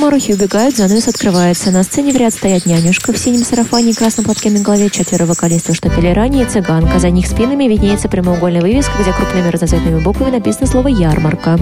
Скоморохи 0.08 0.32
убегают, 0.32 0.78
занавес 0.78 1.10
открывается. 1.10 1.70
На 1.70 1.84
сцене 1.84 2.13
в 2.13 2.15
ряд 2.15 2.34
стоят 2.34 2.65
нянюшка 2.65 3.12
в 3.12 3.17
синем 3.17 3.43
сарафане 3.43 3.91
и 3.91 3.93
красном 3.93 4.24
платке 4.24 4.50
на 4.50 4.62
голове, 4.62 4.89
четверо 4.89 5.26
вокалистов, 5.26 5.76
что 5.76 5.89
пели 5.89 6.13
ранее, 6.13 6.46
цыганка. 6.46 6.98
За 6.98 7.10
них 7.10 7.28
спинами 7.28 7.65
виднеется 7.65 8.08
прямоугольная 8.08 8.62
вывеска, 8.62 8.93
где 9.02 9.12
крупными 9.12 9.50
разноцветными 9.50 10.00
буквами 10.00 10.32
написано 10.32 10.65
слово 10.65 10.88
«Ярмарка». 10.88 11.60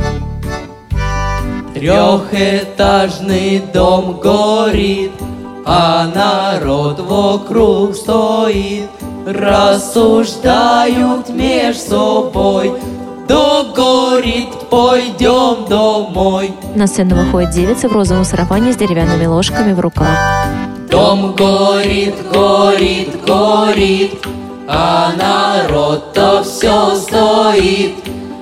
Трехэтажный 1.74 3.64
дом 3.74 4.20
горит, 4.20 5.14
а 5.66 6.06
народ 6.14 7.00
вокруг 7.00 7.96
стоит. 7.96 8.92
Рассуждают 9.26 11.30
меж 11.30 11.78
собой, 11.78 12.74
догорит, 13.28 14.70
пойдем 14.70 15.66
домой. 15.68 16.54
На 16.76 16.88
сцену 16.88 17.16
выходит 17.16 17.52
девица 17.52 17.88
в 17.88 17.94
розовом 17.94 18.24
сарафане 18.26 18.74
с 18.74 18.76
деревянными 18.78 19.26
ложками 19.26 19.74
в 19.74 19.80
руках. 19.80 20.48
Дом 20.90 21.34
горит, 21.34 22.16
горит, 22.32 23.24
горит, 23.26 24.26
а 24.68 25.12
народ-то 25.18 26.44
все 26.44 26.96
стоит. 26.96 27.96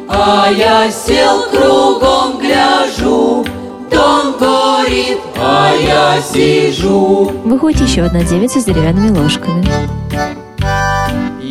А 0.08 0.50
я 0.52 0.92
сел 0.92 1.44
кругом 1.50 2.40
гляжу, 2.40 3.46
дом 3.90 4.36
горит, 4.40 5.20
а 5.38 5.74
я 5.74 6.22
сижу. 6.22 7.32
Выходит 7.44 7.82
еще 7.82 8.04
одна 8.04 8.24
девица 8.24 8.60
с 8.60 8.66
деревянными 8.66 9.18
ложками. 9.18 9.66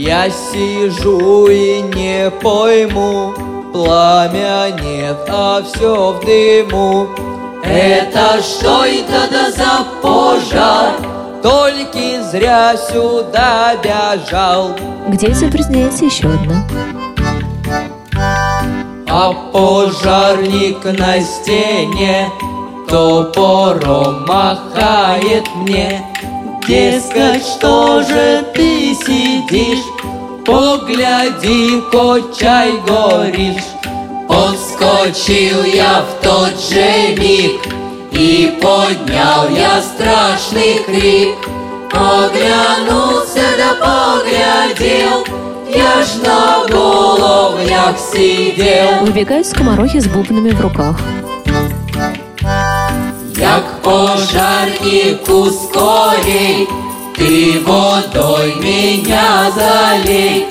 Я 0.05 0.29
сижу 0.31 1.47
и 1.47 1.81
не 1.81 2.29
пойму, 2.29 3.33
пламя 3.73 4.73
нет, 4.83 5.17
а 5.29 5.63
все 5.63 6.15
в 6.15 6.25
дыму. 6.25 7.07
Это 7.63 8.43
что 8.43 8.85
это 8.85 9.29
да 9.31 9.53
за 9.53 9.87
пожар? 10.03 10.95
Только 11.41 12.21
зря 12.33 12.75
сюда 12.77 13.77
бежал. 13.77 14.75
К 15.07 15.17
девице 15.17 15.49
присоединяется 15.49 16.07
еще 16.07 16.27
одна. 16.27 16.67
А 19.09 19.33
пожарник 19.53 20.83
на 20.85 21.21
стене 21.21 22.29
топором 22.89 24.27
махает 24.27 25.45
мне. 25.55 26.05
Дескать, 26.67 27.45
что 27.45 28.03
же 28.03 28.45
ты 28.55 28.95
сидишь? 28.95 29.85
Погляди, 30.45 31.83
чай 32.39 32.73
горишь. 32.87 33.65
Подскочил 34.29 35.65
я 35.65 36.03
в 36.03 36.25
тот 36.25 36.59
же 36.59 37.15
миг 37.19 37.61
И 38.13 38.59
поднял 38.63 39.49
я 39.51 39.83
страшный 39.83 40.83
крик 40.85 41.37
Оглянулся 41.93 43.43
да 43.59 43.75
поглядел 43.75 45.27
Я 45.69 46.03
ж 46.03 46.23
на 46.25 46.67
головнях 46.69 47.99
сидел 47.99 49.05
Выбегают 49.05 49.47
скоморохи 49.47 50.01
с 50.01 50.07
бубнами 50.07 50.51
в 50.51 50.61
руках. 50.61 50.97
Як 53.43 53.83
пожарнику 53.83 55.51
скорей, 55.51 56.69
ты 57.17 57.61
водой 57.67 58.55
меня 58.55 59.51
залей. 59.51 60.47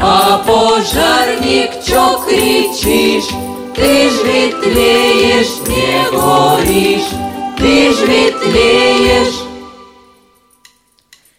А 0.00 0.42
пожарник, 0.46 1.70
чё 1.86 2.18
кричишь? 2.26 3.28
Ты 3.76 4.08
ж 4.08 4.14
ветлеешь, 4.24 5.54
не 5.68 6.10
горишь, 6.16 7.10
ты 7.58 7.92
ж 7.92 8.08
ветлеешь, 8.08 9.40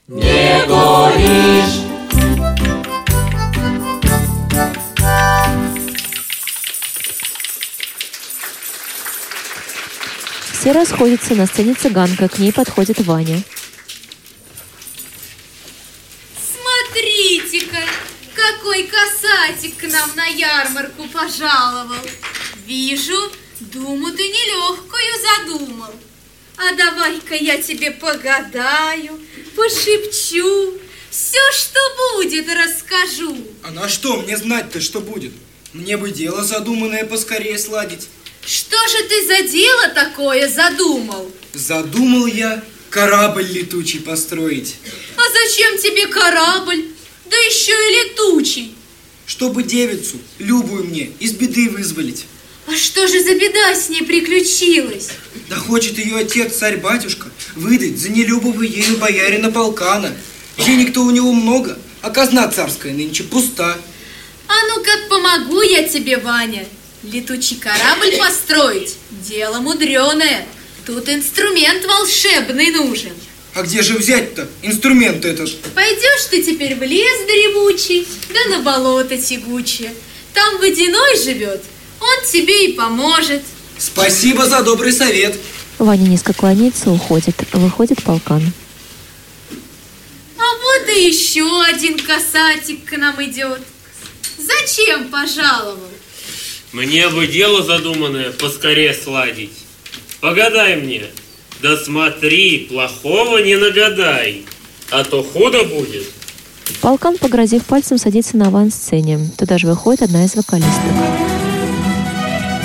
не 0.08 0.64
горишь. 0.68 1.81
Все 10.62 10.74
расходятся, 10.74 11.34
на 11.34 11.48
сцене 11.48 11.74
цыганка, 11.74 12.30
к 12.30 12.38
ней 12.38 12.54
подходит 12.54 13.00
Ваня. 13.00 13.42
Смотрите-ка, 16.38 17.80
какой 18.36 18.84
касатик 18.84 19.78
к 19.78 19.84
нам 19.92 20.12
на 20.16 20.28
ярмарку 20.28 21.08
пожаловал. 21.08 22.06
Вижу, 22.68 23.32
думу 23.60 24.12
ты 24.12 24.22
нелегкую 24.22 25.50
задумал. 25.50 25.96
А 26.58 26.76
давай-ка 26.76 27.34
я 27.34 27.60
тебе 27.60 27.90
погадаю, 27.90 29.20
пошепчу, 29.56 30.78
все, 31.10 31.40
что 31.54 31.80
будет, 32.14 32.46
расскажу. 32.48 33.36
А 33.64 33.72
на 33.72 33.90
что 33.90 34.18
мне 34.18 34.38
знать-то, 34.38 34.80
что 34.80 35.02
будет? 35.02 35.34
Мне 35.74 35.98
бы 35.98 36.12
дело 36.12 36.44
задуманное 36.44 37.04
поскорее 37.04 37.58
сладить. 37.58 38.10
Что 38.46 38.78
же 38.88 39.04
ты 39.08 39.28
за 39.28 39.42
дело 39.50 39.88
такое 39.90 40.50
задумал? 40.50 41.32
Задумал 41.54 42.26
я 42.28 42.64
корабль 42.90 43.46
летучий 43.46 44.00
построить, 44.00 44.76
А 45.16 45.22
зачем 45.22 45.78
тебе 45.78 46.08
корабль, 46.08 46.86
да 47.30 47.38
еще 47.38 47.72
и 47.72 48.10
летучий? 48.10 48.76
чтобы 49.28 49.64
девицу, 49.64 50.18
любую 50.40 50.84
мне, 50.84 51.10
из 51.22 51.32
беды 51.32 51.70
вызволить. 51.70 52.26
А 52.68 52.76
что 52.76 53.08
же 53.08 53.24
за 53.24 53.34
беда 53.36 53.74
с 53.74 53.88
ней 53.88 54.04
приключилась? 54.04 55.08
Да 55.48 55.56
хочет 55.56 55.98
ее 55.98 56.18
отец, 56.18 56.58
царь-батюшка, 56.58 57.30
выдать 57.56 57.98
за 57.98 58.10
нелюбого 58.10 58.62
ею 58.64 58.98
боярина 58.98 59.50
полкана. 59.50 60.12
Денег-то 60.58 61.00
у 61.02 61.12
него 61.12 61.32
много, 61.32 61.80
а 62.02 62.10
казна 62.10 62.46
царская 62.50 62.94
нынче 62.94 63.24
пуста. 63.24 63.78
А 64.48 64.54
ну 64.68 64.84
как 64.84 65.08
помогу 65.08 65.62
я 65.62 65.88
тебе, 65.88 66.18
Ваня. 66.18 66.66
Летучий 67.04 67.58
корабль 67.58 68.16
построить– 68.18 68.96
дело 69.28 69.60
мудреное. 69.60 70.46
Тут 70.86 71.10
инструмент 71.10 71.84
волшебный 71.86 72.70
нужен. 72.72 73.14
А 73.56 73.64
где 73.64 73.82
же 73.82 73.98
взять-то 73.98 74.48
инструмент 74.62 75.26
этот? 75.26 75.50
Пойдешь 75.74 76.26
ты 76.30 76.44
теперь 76.44 76.76
в 76.76 76.84
лес 76.84 77.26
дремучий, 77.26 78.08
да 78.30 78.56
на 78.56 78.64
болото 78.64 79.18
тягучее. 79.18 79.94
Там 80.34 80.60
водяной 80.60 81.18
живет, 81.18 81.64
он 82.00 82.26
тебе 82.32 82.68
и 82.68 82.74
поможет. 82.74 83.42
Спасибо 83.78 84.46
за 84.46 84.62
добрый 84.62 84.94
совет. 84.94 85.36
Ваня 85.80 86.08
низко 86.08 86.34
кланяется, 86.34 86.92
уходит. 86.92 87.36
Выходит 87.52 88.04
полкан. 88.04 88.54
А 90.38 90.44
вот 90.44 90.96
и 90.96 91.08
еще 91.08 91.64
один 91.64 91.98
касатик 91.98 92.86
к 92.86 92.98
нам 92.98 93.22
идет. 93.24 93.60
Зачем 94.38 95.10
пожаловал? 95.10 95.90
Мне 96.74 97.10
бы 97.10 97.28
дело 97.28 97.64
задуманное 97.64 98.32
поскорее 98.32 98.94
сладить. 98.94 99.52
Погадай 100.22 100.78
мне. 100.78 101.04
Да 101.62 101.78
смотри, 101.78 102.68
плохого 102.70 103.40
не 103.40 103.58
нагадай, 103.58 104.44
а 104.90 105.04
то 105.04 105.22
худо 105.22 105.64
будет. 105.66 106.06
Полкан, 106.80 107.18
погрозив 107.18 107.66
пальцем, 107.66 107.98
садится 107.98 108.38
на 108.38 108.48
авансцене. 108.48 109.20
Туда 109.38 109.58
же 109.58 109.68
выходит 109.68 110.02
одна 110.02 110.26
из 110.26 110.36
вокалисток. 110.36 110.72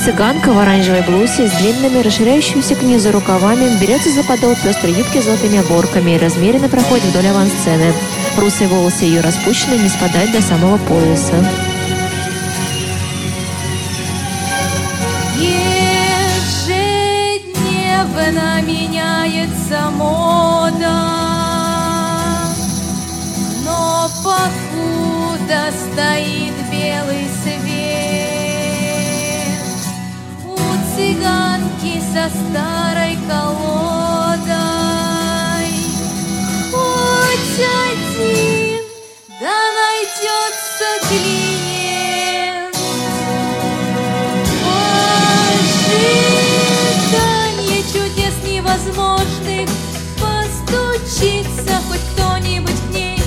Цыганка 0.05 0.53
в 0.53 0.59
оранжевой 0.59 1.03
блузе 1.03 1.49
с 1.49 1.53
длинными, 1.53 2.01
расширяющимися 2.01 2.77
к 2.77 2.83
низу 2.83 3.11
рукавами 3.11 3.77
берется 3.81 4.11
за 4.12 4.23
подол 4.23 4.55
пестрой 4.55 4.92
юбки 4.92 5.21
с 5.21 5.25
золотыми 5.25 5.59
оборками 5.59 6.12
и 6.12 6.19
размеренно 6.19 6.69
проходит 6.69 7.07
вдоль 7.07 7.27
авансцены. 7.27 7.92
Русые 8.38 8.69
волосы 8.69 9.05
ее 9.05 9.21
распущены, 9.21 9.75
не 9.75 9.88
спадают 9.88 10.31
до 10.31 10.40
самого 10.40 10.79
пояса. 10.79 11.45
Ежедневно 17.97 18.61
меняется 18.61 19.91
мода, 19.91 21.01
но 23.65 24.09
покуда 24.23 25.73
стоит 25.73 26.55
белый 26.71 27.27
свет, 27.43 27.63
у 30.45 30.57
цыганки 30.95 31.95
со 32.13 32.29
старой 32.29 33.17
колодой 33.29 34.57
хоть 36.71 37.61
Постучится 51.57 51.81
хоть 51.88 52.01
кто-нибудь 52.14 52.81
к 52.88 52.92
ней. 52.92 53.19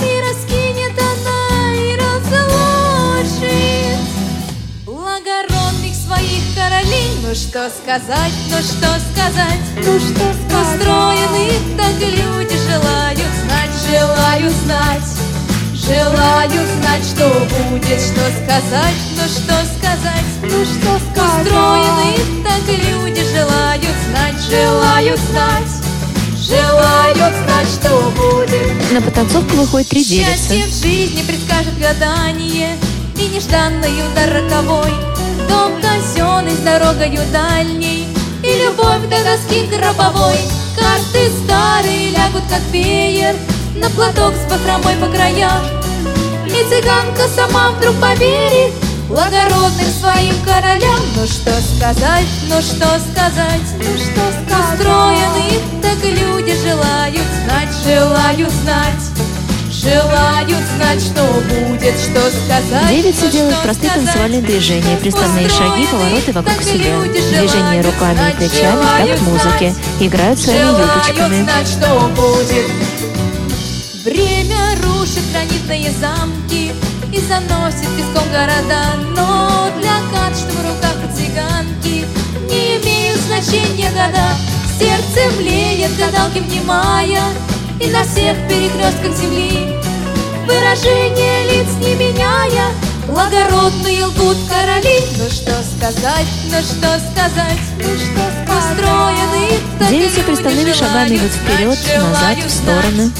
И 0.00 0.22
раскинет 0.22 0.98
она, 0.98 1.74
и 1.74 1.96
разложит 1.96 3.38
Благородных 4.84 5.94
своих 5.94 6.42
королей. 6.54 7.10
Но 7.22 7.34
что 7.34 7.70
сказать, 7.70 8.32
ну 8.50 8.58
что 8.58 8.98
сказать, 9.12 9.60
Ну 9.76 9.98
что 9.98 10.32
сказать? 10.46 10.78
Устроены 10.78 11.52
так 11.76 11.98
люди 12.00 12.56
желают 12.56 13.32
знать, 13.44 13.74
желают 13.90 14.52
знать 14.52 15.18
Желаю 15.74 16.66
знать, 16.80 17.04
что 17.04 17.28
будет, 17.28 18.00
что 18.00 18.24
сказать, 18.42 18.98
ну 19.16 19.24
что 19.26 19.56
сказать, 19.76 20.28
Ну 20.42 20.64
что 20.64 20.98
сказать? 21.10 21.40
Устроены 21.40 22.16
так 22.44 22.66
люди 22.68 23.22
желают 23.34 23.96
знать, 24.10 24.40
желают 24.50 25.20
знать 25.20 25.77
Желают 26.48 27.34
знать, 27.44 27.68
что 27.68 28.10
будет. 28.16 28.90
На 28.90 29.02
потанцовку 29.02 29.54
выходит 29.54 29.90
три 29.90 30.02
девицы. 30.02 30.30
Счастье 30.30 30.64
в 30.64 30.70
жизни 30.70 31.22
предскажет 31.22 31.78
гадание 31.78 32.78
И 33.16 33.28
нежданный 33.28 33.90
удар 34.10 34.32
роковой. 34.32 34.90
Дом 35.46 35.72
казенный 35.82 36.52
с 36.52 36.60
дорогою 36.60 37.20
дальней 37.30 38.08
И 38.42 38.64
любовь 38.64 39.02
до 39.10 39.22
доски 39.24 39.66
гробовой. 39.66 40.38
Карты 40.74 41.30
старые 41.44 42.12
лягут 42.12 42.44
как 42.48 42.62
веер 42.72 43.36
На 43.74 43.90
платок 43.90 44.32
с 44.34 44.50
бахромой 44.50 44.96
по 44.96 45.06
краям. 45.14 45.66
И 46.46 46.64
цыганка 46.70 47.28
сама 47.28 47.72
вдруг 47.72 47.94
поверит 48.00 48.72
Благородным 49.08 49.90
своим 50.00 50.34
королям 50.44 51.00
Ну 51.16 51.26
что 51.26 51.50
сказать, 51.76 52.26
ну 52.50 52.60
что 52.60 52.86
сказать 52.98 53.62
Ну 53.78 53.96
что 53.96 54.20
сказать? 54.44 54.74
Устроены 54.74 55.60
так 55.80 56.04
люди 56.04 56.54
желают 56.60 57.26
знать, 57.44 57.74
желают 57.84 58.52
знать 58.52 59.28
Желают 59.70 60.64
знать, 60.76 61.00
что 61.00 61.22
будет, 61.48 61.94
что 61.98 62.20
сказать 62.30 62.90
Девицы 62.90 63.30
делают 63.30 63.62
простые 63.62 63.90
сказать. 63.90 64.04
танцевальные 64.04 64.42
движения, 64.42 64.96
приставные 64.98 65.48
шаги, 65.48 65.86
повороты 65.86 66.32
вокруг 66.32 66.62
себя. 66.62 67.00
Движения 67.00 67.80
руками 67.80 68.30
и 68.30 68.36
плечами 68.36 68.76
в 68.76 68.80
такт 68.82 68.98
желают 68.98 69.20
музыки. 69.22 69.74
Играют 70.00 70.38
своими 70.38 70.82
юбочками. 70.82 71.42
знать, 71.44 71.68
что 71.68 72.10
будет 72.14 72.70
Время 74.04 74.76
рушит 74.82 75.22
гранитные 75.32 75.92
замки 75.92 76.72
И 77.12 77.20
заносит 77.20 77.88
песком 77.96 78.28
города. 78.30 78.94
Но 79.16 79.70
для 79.78 79.98
что 80.34 80.52
в 80.52 80.60
руках 80.60 80.96
цыганки 81.14 82.04
Не 82.50 82.76
имеют 82.78 83.20
значения 83.20 83.90
года. 83.90 84.28
Сердце 84.78 85.34
млеет, 85.36 85.96
гадалки 85.98 86.38
внимая 86.38 87.22
И 87.80 87.90
на 87.90 88.04
всех 88.04 88.36
перекрестках 88.48 89.16
земли. 89.16 89.74
Выражение 90.46 91.44
лиц 91.52 91.68
не 91.80 91.94
меняя 91.94 92.72
Благородные 93.06 94.04
лгут 94.04 94.36
короли. 94.48 95.00
Ну 95.16 95.30
что 95.30 95.54
сказать, 95.76 96.26
ну 96.44 96.58
что 96.60 96.98
сказать 97.10 97.58
Ну 97.78 97.84
что 97.84 98.44
сказать? 98.44 98.72
Устроены 98.72 99.28
люди 99.90 100.22
приставными 100.22 100.72
шагами 100.72 101.16
идут 101.16 101.32
вперед, 101.32 101.78
назад, 101.96 102.38
в 102.44 102.50
стороны. 102.50 103.10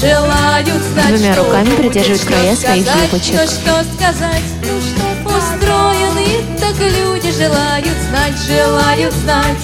Желают 0.00 0.82
знать, 0.92 1.16
Двумя 1.16 1.36
руками 1.36 1.76
придерживают 1.76 2.24
края 2.24 2.56
своих 2.56 2.84
юбочек. 2.84 3.34
Ну 3.34 3.46
что 3.46 3.84
сказать, 3.94 4.42
Ну 4.62 4.80
что 4.80 5.36
устроены 5.36 6.44
так 6.58 6.74
люди 6.80 7.30
желают 7.30 7.96
знать, 8.10 8.34
желают 8.46 9.14
знать. 9.14 9.56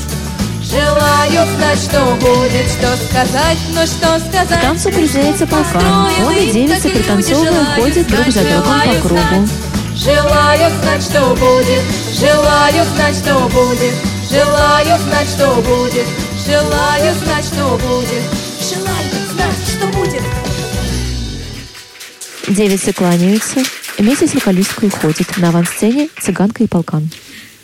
Желают 0.62 1.49
знать, 1.59 1.79
что 1.81 2.01
будет, 2.21 2.66
что 2.71 2.97
сказать, 3.09 3.59
ну 3.75 3.85
что 3.87 4.07
К 4.07 4.29
сказать. 4.31 4.61
танцу 4.62 4.90
присоединяется 4.90 5.49
полкан. 5.49 5.83
Он 6.25 6.33
и 6.33 6.53
девицы 6.53 6.90
пританцовывая 6.90 7.64
ходят 7.75 8.07
друг 8.07 8.27
за 8.29 8.40
другом 8.43 8.81
по 8.83 9.09
кругу. 9.09 9.49
Желаю 9.97 10.71
знать, 10.81 11.03
что 11.03 11.21
будет, 11.35 11.83
желаю 12.14 12.85
знать, 12.95 13.16
что 13.16 13.35
будет, 13.49 13.95
желаю 14.31 14.99
знать, 15.09 15.29
что 15.29 15.55
будет, 15.57 16.07
желаю 16.47 17.14
знать, 17.16 17.45
что 17.45 17.77
будет, 17.77 18.39
что 19.81 19.87
будет. 19.88 20.23
Девицы 22.49 22.93
кланяются. 22.93 23.62
Вместе 23.99 24.27
с 24.27 24.35
вокалисткой 24.35 24.88
уходит. 24.88 25.37
На 25.38 25.49
авансцене 25.49 26.11
цыганка 26.21 26.64
и 26.64 26.66
полкан. 26.66 27.09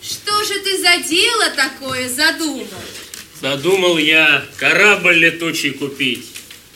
Что 0.01 0.43
же 0.43 0.59
ты 0.59 0.77
за 0.77 0.97
дело 1.07 1.49
такое 1.55 2.09
задумал? 2.09 2.67
Задумал 3.41 3.97
я 3.97 4.43
корабль 4.57 5.17
летучий 5.17 5.71
купить. 5.71 6.25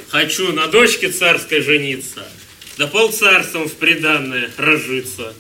Хочу 0.09 0.51
на 0.51 0.67
дочке 0.67 1.09
царской 1.09 1.61
жениться. 1.61 2.27
Да 2.77 2.87
полцарством 2.87 3.67
в 3.67 3.73
приданное 3.73 4.49
разжиться. 4.57 5.33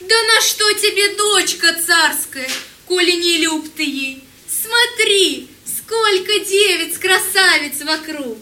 Да 0.00 0.14
на 0.34 0.40
что 0.42 0.70
тебе 0.74 1.16
дочка 1.16 1.68
царская, 1.74 2.48
коли 2.86 3.12
не 3.12 3.38
люб 3.38 3.66
ты 3.74 3.84
ей? 3.84 4.22
Смотри, 4.48 5.48
сколько 5.64 6.44
девиц, 6.44 6.98
красавиц 6.98 7.82
вокруг. 7.82 8.38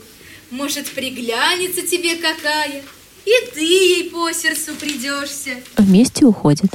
Может, 0.57 0.89
приглянется 0.93 1.83
тебе 1.83 2.15
какая, 2.15 2.83
и 3.25 3.55
ты 3.55 3.61
ей 3.61 4.09
по 4.09 4.33
сердцу 4.33 4.71
придешься. 4.79 5.51
Вместе 5.77 6.25
уходят. 6.25 6.71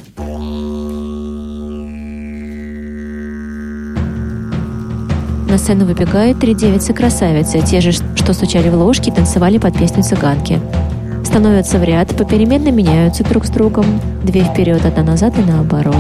На 5.48 5.58
сцену 5.58 5.86
выбегают 5.86 6.42
три 6.42 6.56
девицы-красавицы, 6.56 7.62
те 7.62 7.80
же, 7.80 7.94
что 7.94 8.34
стучали 8.34 8.68
в 8.68 8.76
ложки 8.76 9.08
и 9.08 9.14
танцевали 9.14 9.58
под 9.60 9.78
песню 9.78 10.04
цыганки. 10.04 10.60
Становятся 11.24 11.80
в 11.80 11.84
ряд, 11.86 12.14
попеременно 12.18 12.72
меняются 12.72 13.24
друг 13.24 13.46
с 13.46 13.50
другом. 13.50 14.02
Две 14.26 14.44
вперед, 14.44 14.84
одна 14.84 15.04
назад 15.04 15.40
и 15.40 15.42
наоборот. 15.42 15.96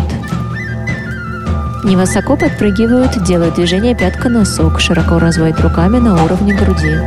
Невысоко 1.85 2.35
подпрыгивают, 2.35 3.23
делают 3.23 3.55
движение 3.55 3.95
пятка-носок, 3.95 4.81
широко 4.81 5.17
разводят 5.17 5.61
руками 5.61 5.97
на 5.97 6.25
уровне 6.25 6.53
груди. 6.53 6.97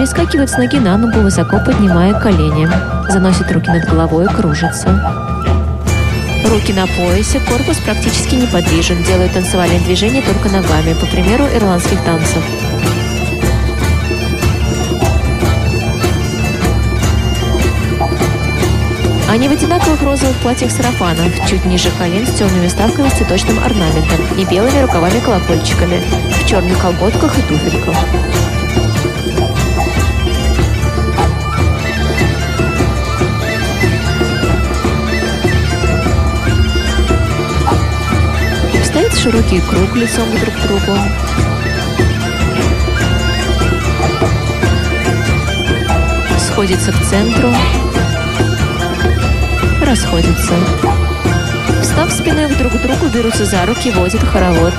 Перескакивают 0.00 0.48
с 0.48 0.56
ноги 0.56 0.78
на 0.78 0.96
ногу, 0.96 1.20
высоко 1.20 1.58
поднимая 1.58 2.18
колени. 2.18 2.66
Заносят 3.10 3.52
руки 3.52 3.68
над 3.68 3.84
головой, 3.84 4.26
кружатся. 4.28 4.88
Руки 6.48 6.72
на 6.72 6.86
поясе, 6.86 7.38
корпус 7.40 7.76
практически 7.84 8.36
неподвижен, 8.36 9.02
делают 9.02 9.34
танцевальные 9.34 9.80
движения 9.80 10.22
только 10.22 10.48
ногами, 10.48 10.94
по 10.94 11.04
примеру 11.04 11.44
ирландских 11.54 12.02
танцев. 12.02 12.42
Они 19.28 19.48
в 19.48 19.52
одинаковых 19.52 20.02
розовых 20.02 20.36
платьях-сарафанах, 20.36 21.46
чуть 21.46 21.66
ниже 21.66 21.90
колен 21.98 22.26
с 22.26 22.38
темными 22.38 22.68
вставками 22.68 23.10
с 23.10 23.18
цветочным 23.18 23.62
орнаментом 23.62 24.18
и 24.38 24.46
белыми 24.46 24.80
рукавами-колокольчиками, 24.80 26.00
в 26.42 26.46
черных 26.46 26.78
колготках 26.78 27.38
и 27.38 27.42
туфельках. 27.42 28.49
Широкий 39.22 39.60
круг 39.60 39.94
лицом 39.96 40.26
друг 40.38 40.54
к 40.54 40.66
другу. 40.66 40.98
Сходится 46.38 46.90
к 46.90 47.04
центру. 47.04 47.52
Расходятся. 49.84 50.54
Встав 51.82 52.10
спиной 52.12 52.48
друг 52.54 52.72
к 52.72 52.80
другу, 52.80 53.08
берутся 53.12 53.44
за 53.44 53.66
руки, 53.66 53.90
водят 53.90 54.22
хоровод. 54.22 54.72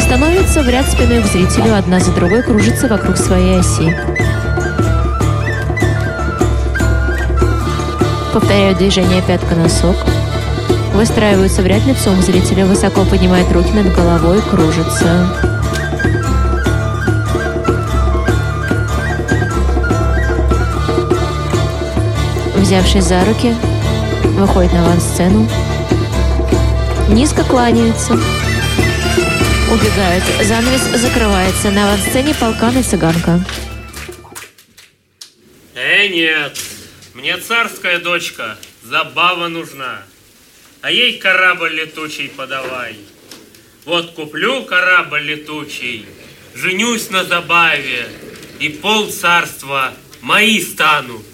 Становятся 0.00 0.62
в 0.62 0.68
ряд 0.68 0.88
спиной 0.88 1.22
к 1.22 1.26
зрителю, 1.26 1.76
одна 1.76 2.00
за 2.00 2.10
другой 2.10 2.42
кружится 2.42 2.88
вокруг 2.88 3.16
своей 3.16 3.60
оси. 3.60 3.96
Повторяют 8.32 8.78
движение 8.78 9.22
пятка-носок. 9.22 10.17
Выстраиваются 10.98 11.62
в 11.62 11.66
ряд 11.66 11.86
лицом 11.86 12.20
к 12.20 12.24
зрителю, 12.24 12.66
высоко 12.66 13.04
поднимают 13.04 13.52
руки 13.52 13.70
над 13.70 13.94
головой, 13.94 14.42
кружатся. 14.42 15.28
Взявшись 22.56 23.04
за 23.04 23.24
руки, 23.24 23.54
выходит 24.24 24.72
на 24.72 24.86
авансцену. 24.86 25.48
Низко 27.10 27.44
кланяются. 27.44 28.14
Убегают. 29.70 30.24
Занавес 30.42 31.00
закрывается. 31.00 31.70
На 31.70 31.92
авансцене 31.92 32.34
полкан 32.34 32.76
и 32.76 32.82
цыганка. 32.82 33.38
Э, 35.76 36.08
нет. 36.08 36.58
Мне 37.14 37.36
царская 37.36 38.00
дочка. 38.00 38.56
Забава 38.82 39.46
нужна. 39.46 40.02
А 40.80 40.92
ей 40.92 41.18
корабль 41.18 41.74
летучий 41.74 42.28
подавай. 42.28 42.96
Вот 43.84 44.12
куплю 44.12 44.64
корабль 44.64 45.22
летучий, 45.22 46.06
женюсь 46.54 47.10
на 47.10 47.24
забаве, 47.24 48.06
и 48.60 48.68
пол 48.68 49.10
царства 49.10 49.94
мои 50.20 50.60
станут. 50.60 51.24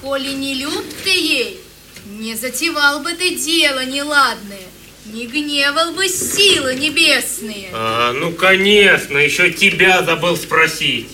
Коли 0.00 0.30
не 0.30 0.54
люб 0.54 0.84
ты 1.04 1.10
ей, 1.10 1.60
не 2.06 2.34
затевал 2.34 3.00
бы 3.00 3.12
ты 3.12 3.36
дело 3.36 3.84
неладное, 3.84 4.66
не 5.06 5.26
гневал 5.26 5.92
бы 5.92 6.08
силы 6.08 6.74
небесные. 6.74 7.68
А, 7.72 8.12
ну, 8.12 8.32
конечно, 8.32 9.18
еще 9.18 9.52
тебя 9.52 10.02
забыл 10.02 10.36
спросить. 10.36 11.08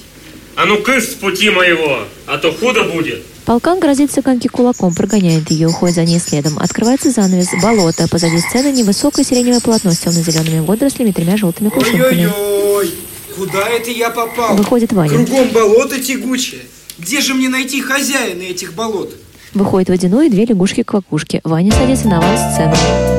А 0.56 0.64
ну, 0.64 0.82
кыш 0.82 1.04
с 1.04 1.14
пути 1.14 1.50
моего, 1.50 2.08
а 2.26 2.38
то 2.38 2.52
худо 2.52 2.84
будет. 2.84 3.22
Полкан 3.48 3.80
грозит 3.80 4.12
цыганке 4.12 4.50
кулаком, 4.50 4.94
прогоняет 4.94 5.50
ее, 5.50 5.68
уходит 5.68 5.96
за 5.96 6.04
ней 6.04 6.18
следом. 6.18 6.58
Открывается 6.58 7.11
занавес, 7.11 7.48
болото, 7.62 8.06
позади 8.06 8.40
сцены 8.40 8.70
невысокое 8.72 9.24
сиреневое 9.24 9.61
полотно 9.61 9.90
с 9.90 10.00
темно-зелеными 10.00 10.61
водорослями 10.61 11.08
и 11.08 11.12
тремя 11.14 11.38
желтыми 11.38 11.70
кувшинками. 11.70 12.26
Ой-ой-ой, 12.26 12.94
куда 13.38 13.66
это 13.70 13.90
я 13.90 14.11
попал? 14.11 14.54
Выходит 14.54 14.92
Ваня. 14.92 15.24
Кругом 15.24 15.48
болото 15.48 15.98
тягучее. 15.98 16.61
Где 16.98 17.22
же 17.22 17.32
мне 17.32 17.48
найти 17.48 17.80
хозяина 17.80 18.42
этих 18.42 18.74
болот? 18.74 19.14
Выходит 19.54 19.88
водяной 19.88 20.26
и 20.26 20.30
две 20.30 20.44
лягушки-квакушки. 20.44 21.40
Ваня 21.42 21.72
садится 21.72 22.06
на 22.06 22.18
авансцену. 22.18 23.17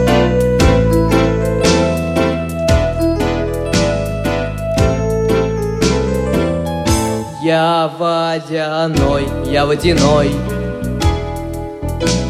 Я 7.49 7.91
водяной, 7.97 9.27
я 9.47 9.65
водяной. 9.65 10.29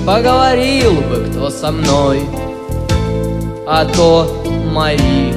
Поговорил 0.07 0.93
бы 0.93 1.27
кто 1.29 1.49
со 1.49 1.73
мной 1.73 2.21
А 3.67 3.83
то 3.83 4.41
мои 4.71 5.33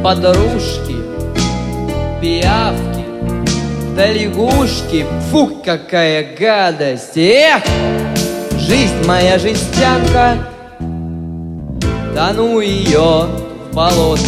подружки 0.00 0.94
Пиявки 2.20 3.04
да 3.96 4.12
лягушки. 4.12 5.04
Фу, 5.32 5.60
какая 5.64 6.36
гадость! 6.38 7.16
Эх, 7.16 7.64
жизнь 8.60 9.04
моя 9.06 9.40
жестянка 9.40 10.36
Да 12.14 12.32
ну 12.32 12.60
ее 12.60 13.26
в 13.72 13.74
болото. 13.74 14.20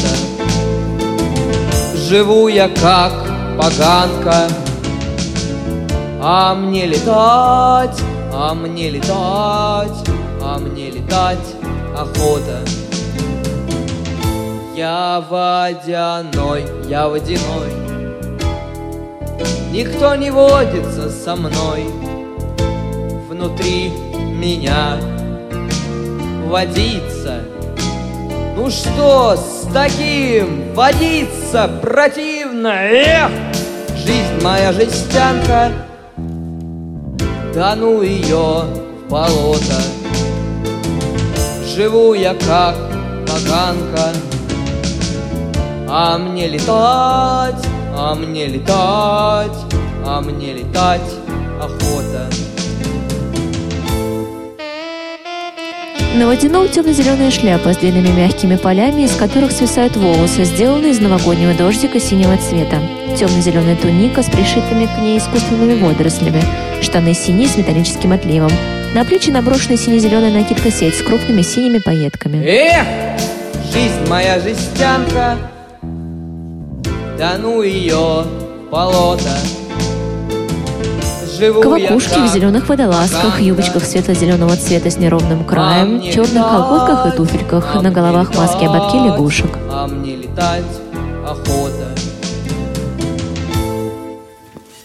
Живу 1.94 2.48
я 2.48 2.68
как 2.68 3.27
поганка. 3.58 4.46
А 6.20 6.54
мне 6.54 6.86
летать, 6.86 8.00
а 8.32 8.54
мне 8.54 8.90
летать 8.90 10.08
А 10.42 10.58
мне 10.58 10.90
летать 10.90 11.54
охота. 11.96 12.60
Я 14.76 15.24
водяной, 15.28 16.64
я 16.88 17.08
водяной. 17.08 17.72
Никто 19.72 20.14
не 20.14 20.30
водится 20.30 21.10
со 21.10 21.34
мной. 21.34 21.84
Внутри 23.28 23.90
меня 24.34 24.96
водиться 26.46 27.42
Ну 28.56 28.70
что 28.70 29.36
с 29.36 29.68
таким 29.72 30.74
водиться 30.74 31.70
противно? 31.80 32.68
Эх, 32.68 33.30
жизнь 34.06 34.42
моя 34.42 34.72
жестянка 34.72 35.72
ну 37.76 38.02
ее 38.02 38.64
в 39.06 39.10
болото 39.10 39.82
Живу 41.74 42.14
я 42.14 42.34
как 42.34 42.76
поганка 43.26 44.12
А 45.88 46.18
мне 46.18 46.48
летать 46.48 47.68
а 48.00 48.14
мне 48.14 48.46
летать, 48.46 49.58
а 50.06 50.20
мне 50.20 50.52
летать 50.52 51.00
охота. 51.60 52.30
На 56.18 56.26
водяном 56.26 56.68
темно-зеленая 56.68 57.30
шляпа 57.30 57.72
с 57.72 57.76
длинными 57.76 58.08
мягкими 58.08 58.56
полями, 58.56 59.02
из 59.02 59.14
которых 59.14 59.52
свисают 59.52 59.94
волосы, 59.94 60.42
сделанные 60.42 60.90
из 60.90 60.98
новогоднего 60.98 61.54
дождика 61.54 62.00
синего 62.00 62.36
цвета. 62.38 62.80
Темно-зеленая 63.16 63.76
туника 63.76 64.24
с 64.24 64.26
пришитыми 64.26 64.86
к 64.86 64.98
ней 64.98 65.18
искусственными 65.18 65.80
водорослями. 65.80 66.42
Штаны 66.82 67.14
синие 67.14 67.46
с 67.46 67.56
металлическим 67.56 68.10
отливом. 68.10 68.50
На 68.94 69.04
плечи 69.04 69.30
наброшена 69.30 69.76
сине-зеленая 69.76 70.32
накидка-сеть 70.32 70.96
с 70.96 71.02
крупными 71.02 71.42
синими 71.42 71.78
пайетками. 71.78 72.44
Эх, 72.44 72.84
жизнь 73.72 74.04
моя 74.08 74.40
жестянка, 74.40 75.36
да 77.16 77.38
ну 77.38 77.62
ее 77.62 78.24
болото. 78.72 79.38
Квакушки 81.38 82.18
в 82.18 82.32
зеленых 82.32 82.68
водолазках, 82.68 83.40
юбочках 83.40 83.84
светло-зеленого 83.84 84.56
цвета 84.56 84.90
с 84.90 84.96
неровным 84.96 85.44
краем, 85.44 85.98
мне 85.98 86.12
черных 86.12 86.42
колготках 86.42 87.14
и 87.14 87.16
туфельках, 87.16 87.76
а 87.76 87.80
на 87.80 87.92
головах 87.92 88.34
маски 88.34 88.64
ободки 88.64 88.96
лягушек. 88.96 89.50
А 89.70 89.86
мне 89.86 90.16
летать 90.16 90.64
охота. 91.24 91.94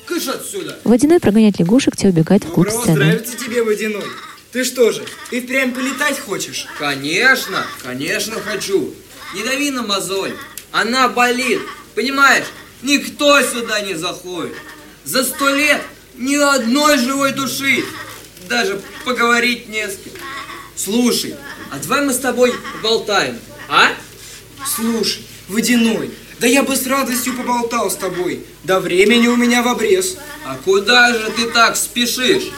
Кыш 0.05 0.27
отсюда! 0.27 0.77
Водяной 0.83 1.19
прогоняет 1.19 1.57
лягушек, 1.57 1.95
те 1.97 2.09
убегают 2.09 2.45
вглубь 2.45 2.67
Право 2.67 2.81
сцены. 2.83 2.99
нравится 2.99 3.35
тебе 3.35 3.63
водяной. 3.63 4.05
Ты 4.51 4.63
что 4.63 4.91
же, 4.91 5.03
и 5.31 5.41
впрямь 5.41 5.73
полетать 5.73 6.19
хочешь? 6.19 6.67
Конечно, 6.77 7.65
конечно 7.81 8.35
хочу. 8.39 8.93
Не 9.33 9.43
дави 9.43 9.71
на 9.71 9.81
мозоль. 9.81 10.35
Она 10.71 11.07
болит. 11.07 11.61
Понимаешь, 11.95 12.45
никто 12.83 13.41
сюда 13.41 13.81
не 13.81 13.95
заходит. 13.95 14.53
За 15.03 15.23
сто 15.23 15.49
лет 15.49 15.81
ни 16.15 16.35
одной 16.35 16.97
живой 16.97 17.31
души. 17.33 17.83
Даже 18.49 18.81
поговорить 19.05 19.69
не 19.69 19.87
с 19.87 19.95
кем. 19.95 20.13
Слушай, 20.75 21.35
а 21.71 21.79
давай 21.79 22.05
мы 22.05 22.13
с 22.13 22.19
тобой 22.19 22.53
поболтаем, 22.73 23.39
а? 23.69 23.89
Слушай, 24.75 25.23
водяной, 25.47 26.11
да 26.39 26.47
я 26.47 26.63
бы 26.63 26.75
с 26.75 26.85
радостью 26.87 27.35
поболтал 27.35 27.89
с 27.89 27.95
тобой. 27.95 28.45
Да 28.63 28.79
времени 28.79 29.27
у 29.27 29.35
меня 29.35 29.63
в 29.63 29.67
обрез. 29.67 30.17
А 30.45 30.57
куда 30.63 31.13
же 31.13 31.31
ты 31.35 31.49
так 31.49 31.77
спешишь? 31.77 32.51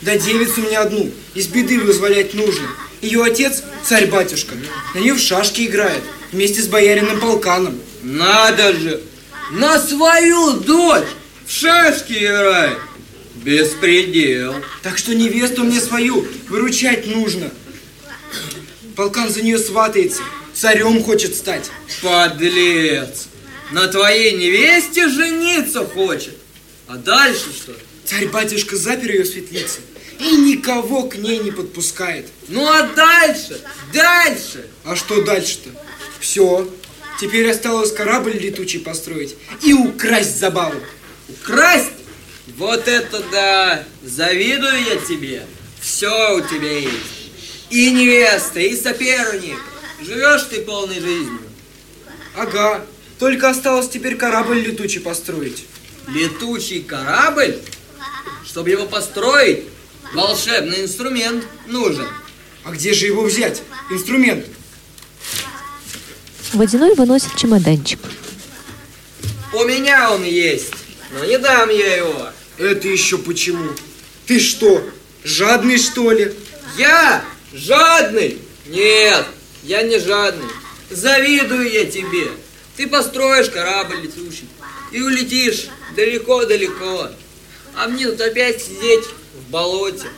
Да 0.00 0.16
девицу 0.16 0.62
мне 0.62 0.78
одну, 0.78 1.10
из 1.34 1.48
беды 1.48 1.78
вызволять 1.80 2.34
нужно. 2.34 2.68
Ее 3.00 3.22
отец, 3.22 3.62
царь-батюшка, 3.84 4.54
на 4.94 4.98
нее 4.98 5.14
в 5.14 5.20
шашки 5.20 5.66
играет, 5.66 6.02
вместе 6.32 6.62
с 6.62 6.68
боярином 6.68 7.20
Полканом. 7.20 7.78
Надо 8.02 8.72
же! 8.72 9.00
На 9.50 9.78
свою 9.80 10.52
дочь 10.52 11.08
в 11.46 11.52
шашки 11.52 12.12
играет. 12.12 12.78
Беспредел. 13.48 14.56
Так 14.82 14.98
что 14.98 15.14
невесту 15.14 15.64
мне 15.64 15.80
свою 15.80 16.28
выручать 16.50 17.06
нужно. 17.06 17.50
Полкан 18.94 19.30
за 19.30 19.40
нее 19.40 19.58
сватается, 19.58 20.20
царем 20.52 21.02
хочет 21.02 21.34
стать. 21.34 21.70
Подлец! 22.02 23.28
На 23.72 23.88
твоей 23.88 24.36
невесте 24.36 25.08
жениться 25.08 25.86
хочет. 25.86 26.36
А 26.88 26.96
дальше 26.96 27.46
что? 27.54 27.72
Царь-батюшка 28.04 28.76
запер 28.76 29.12
ее 29.12 29.22
в 29.22 29.28
светлице 29.28 29.80
и 30.18 30.36
никого 30.36 31.04
к 31.04 31.16
ней 31.16 31.38
не 31.38 31.50
подпускает. 31.50 32.26
Ну 32.48 32.66
а 32.66 32.82
дальше? 32.82 33.62
Дальше? 33.94 34.66
А 34.84 34.94
что 34.94 35.22
дальше-то? 35.22 35.70
Все. 36.20 36.68
Теперь 37.18 37.50
осталось 37.50 37.92
корабль 37.92 38.34
летучий 38.34 38.80
построить 38.80 39.36
и 39.62 39.72
украсть 39.72 40.38
забаву. 40.38 40.78
Украсть? 41.30 41.92
Вот 42.56 42.88
это 42.88 43.22
да! 43.30 43.84
Завидую 44.02 44.82
я 44.84 44.96
тебе. 44.96 45.46
Все 45.80 46.36
у 46.36 46.40
тебя 46.40 46.78
есть. 46.78 47.30
И 47.70 47.90
невеста, 47.90 48.60
и 48.60 48.74
соперник. 48.76 49.58
Живешь 50.00 50.44
ты 50.44 50.60
полной 50.62 51.00
жизнью. 51.00 51.40
Ага. 52.36 52.84
Только 53.18 53.50
осталось 53.50 53.88
теперь 53.88 54.16
корабль 54.16 54.60
летучий 54.60 55.00
построить. 55.00 55.66
Летучий 56.06 56.82
корабль? 56.82 57.58
Чтобы 58.46 58.70
его 58.70 58.86
построить, 58.86 59.64
волшебный 60.14 60.82
инструмент 60.82 61.44
нужен. 61.66 62.06
А 62.64 62.70
где 62.70 62.94
же 62.94 63.06
его 63.06 63.22
взять? 63.22 63.62
Инструмент. 63.90 64.46
Водяной 66.52 66.94
выносит 66.94 67.34
чемоданчик. 67.36 67.98
У 69.52 69.64
меня 69.64 70.12
он 70.12 70.22
есть, 70.24 70.72
но 71.12 71.24
не 71.24 71.38
дам 71.38 71.68
я 71.70 71.96
его. 71.96 72.30
Это 72.58 72.88
еще 72.88 73.18
почему? 73.18 73.70
Ты 74.26 74.40
что, 74.40 74.84
жадный 75.22 75.78
что 75.78 76.10
ли? 76.10 76.34
Я 76.76 77.24
жадный? 77.52 78.38
Нет, 78.66 79.26
я 79.62 79.82
не 79.82 79.98
жадный. 79.98 80.48
Завидую 80.90 81.70
я 81.70 81.84
тебе. 81.84 82.28
Ты 82.76 82.88
построишь 82.88 83.48
корабль 83.48 84.00
летучий 84.02 84.48
и 84.90 85.00
улетишь 85.00 85.68
далеко-далеко. 85.94 87.10
А 87.76 87.88
мне 87.88 88.08
тут 88.08 88.20
опять 88.20 88.60
сидеть 88.60 89.04
в 89.34 89.50
болоте. 89.50 90.08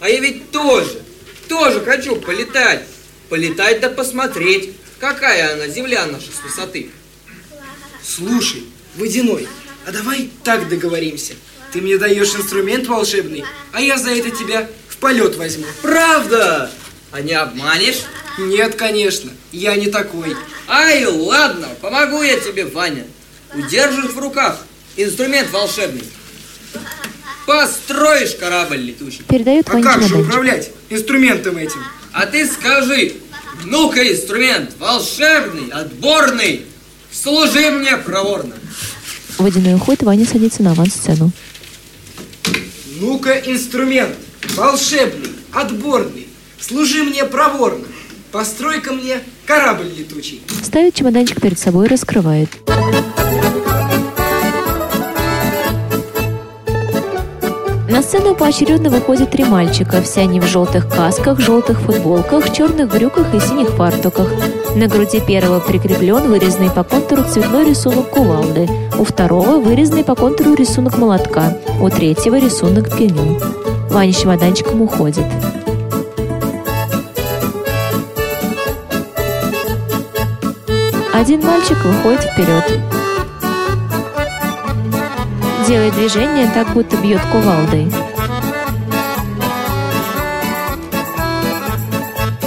А 0.00 0.08
я 0.08 0.20
ведь 0.20 0.50
тоже, 0.50 1.02
тоже 1.48 1.80
хочу 1.80 2.16
полетать. 2.16 2.86
Полетать 3.28 3.80
да 3.80 3.90
посмотреть, 3.90 4.72
какая 4.98 5.54
она, 5.54 5.68
земля 5.68 6.06
наша 6.06 6.32
с 6.32 6.42
высоты. 6.42 6.90
Слушай, 8.02 8.64
Водяной, 8.96 9.46
а 9.86 9.92
давай 9.92 10.30
так 10.42 10.68
договоримся. 10.68 11.34
Ты 11.72 11.80
мне 11.80 11.98
даешь 11.98 12.34
инструмент 12.34 12.86
волшебный, 12.88 13.44
а 13.72 13.80
я 13.80 13.96
за 13.96 14.10
это 14.10 14.30
тебя 14.30 14.68
в 14.88 14.96
полет 14.96 15.36
возьму. 15.36 15.66
Правда? 15.82 16.70
А 17.12 17.20
не 17.20 17.32
обманешь? 17.32 18.02
Нет, 18.38 18.74
конечно, 18.74 19.30
я 19.52 19.76
не 19.76 19.86
такой. 19.86 20.36
Ай, 20.68 21.04
ладно, 21.04 21.68
помогу 21.80 22.22
я 22.22 22.38
тебе, 22.40 22.64
Ваня. 22.64 23.04
Удержишь 23.54 24.12
в 24.12 24.18
руках 24.18 24.64
инструмент 24.96 25.50
волшебный. 25.50 26.04
Построишь 27.46 28.34
корабль 28.36 28.78
летучий. 28.78 29.24
Передает 29.28 29.68
А 29.68 29.80
как 29.80 30.02
же 30.02 30.18
управлять 30.18 30.70
инструментом 30.88 31.56
этим? 31.56 31.80
А 32.12 32.26
ты 32.26 32.46
скажи, 32.46 33.14
ну-ка 33.64 34.12
инструмент 34.12 34.70
волшебный, 34.78 35.70
отборный, 35.70 36.64
служи 37.12 37.70
мне 37.70 37.96
проворно. 37.96 38.54
Водяной 39.38 39.74
уходит, 39.74 40.02
Ваня 40.02 40.26
садится 40.26 40.62
на 40.62 40.72
авансцену. 40.72 41.32
Ну-ка, 43.00 43.32
инструмент, 43.46 44.14
волшебный, 44.56 45.30
отборный, 45.54 46.28
служи 46.60 47.02
мне 47.02 47.24
проворно. 47.24 47.86
Построй-ка 48.30 48.92
мне 48.92 49.20
корабль 49.46 49.90
летучий. 49.96 50.42
Ставит 50.62 50.96
чемоданчик 50.96 51.40
перед 51.40 51.58
собой 51.58 51.86
и 51.86 51.88
раскрывает. 51.88 52.50
На 57.88 58.02
сцену 58.02 58.34
поочередно 58.34 58.90
выходят 58.90 59.30
три 59.30 59.44
мальчика. 59.44 60.02
Все 60.02 60.20
они 60.20 60.38
в 60.38 60.44
желтых 60.44 60.86
касках, 60.86 61.40
желтых 61.40 61.80
футболках, 61.80 62.54
черных 62.54 62.90
брюках 62.90 63.34
и 63.34 63.40
синих 63.40 63.70
фартуках. 63.70 64.28
На 64.76 64.86
груди 64.86 65.20
первого 65.20 65.58
прикреплен 65.60 66.28
вырезанный 66.28 66.70
по 66.70 66.84
контуру 66.84 67.24
цветной 67.24 67.64
рисунок 67.64 68.10
кувалды. 68.10 68.68
У 68.98 69.04
второго 69.04 69.60
вырезанный 69.60 70.04
по 70.04 70.14
контуру 70.14 70.54
рисунок 70.54 70.96
молотка. 70.96 71.56
У 71.80 71.90
третьего 71.90 72.38
рисунок 72.38 72.96
пилы. 72.96 73.38
Ваня 73.90 74.12
с 74.12 74.20
чемоданчиком 74.20 74.82
уходит. 74.82 75.24
Один 81.12 81.44
мальчик 81.44 81.76
выходит 81.84 82.22
вперед. 82.22 82.80
Делает 85.66 85.94
движение, 85.94 86.50
так 86.54 86.72
будто 86.72 86.96
бьет 86.96 87.20
кувалдой. 87.32 87.92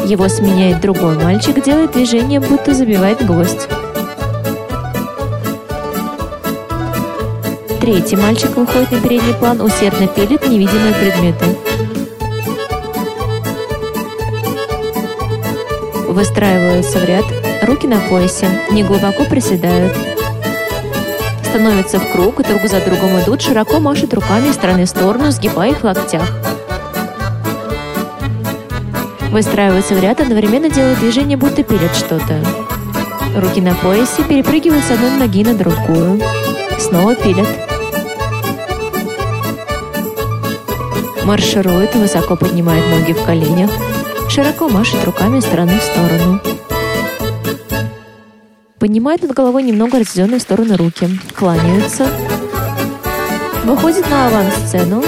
Его 0.06 0.28
сменяет 0.28 0.82
другой 0.82 1.16
мальчик, 1.16 1.64
делает 1.64 1.94
движение, 1.94 2.40
будто 2.40 2.74
забивает 2.74 3.26
гвоздь. 3.26 3.70
Третий 7.80 8.16
мальчик 8.16 8.56
выходит 8.56 8.92
на 8.92 9.00
передний 9.00 9.34
план, 9.34 9.62
усердно 9.62 10.08
пилит 10.08 10.48
невидимые 10.48 10.94
предметы. 10.94 11.46
Выстраиваются 16.08 17.00
в 17.00 17.06
ряд, 17.06 17.26
руки 17.64 17.88
на 17.88 18.00
поясе, 18.02 18.48
неглубоко 18.72 19.24
приседают. 19.26 19.94
Становятся 21.44 22.00
в 22.00 22.12
круг 22.12 22.40
и 22.40 22.44
друг 22.44 22.62
за 22.68 22.82
другом 22.82 23.20
идут, 23.22 23.42
широко 23.42 23.80
машут 23.80 24.14
руками 24.14 24.50
из 24.50 24.56
стороны 24.56 24.86
в 24.86 24.90
сторону, 24.90 25.32
сгибая 25.32 25.72
их 25.72 25.80
в 25.80 25.84
локтях. 25.84 26.30
Выстраиваются 29.34 29.96
в 29.96 30.00
ряд, 30.00 30.22
одновременно 30.22 30.70
делают 30.70 31.00
движение, 31.00 31.38
будто 31.38 31.64
пилят 31.64 31.96
что-то. 31.96 32.46
Руки 33.36 33.62
на 33.62 33.74
поясе, 33.74 34.22
перепрыгивают 34.24 34.86
с 34.86 34.92
одной 34.92 35.10
ноги 35.10 35.44
на 35.44 35.56
другую. 35.56 36.22
Снова 36.78 37.16
пилят. 37.16 37.48
Марширует, 41.24 41.96
высоко 41.96 42.36
поднимает 42.36 42.88
ноги 42.88 43.14
в 43.14 43.26
коленях. 43.26 43.72
Широко 44.30 44.70
машет 44.70 45.04
руками 45.04 45.40
из 45.40 45.46
стороны 45.46 45.80
в 45.80 45.82
сторону. 45.82 46.40
Поднимает 48.78 49.24
над 49.24 49.32
головой 49.32 49.64
немного 49.64 49.98
разведенные 49.98 50.38
в 50.38 50.44
стороны 50.44 50.78
руки. 50.78 51.10
Кланяются. 51.36 52.06
Выходит 53.64 54.08
на 54.12 54.28
авансцену. 54.28 55.04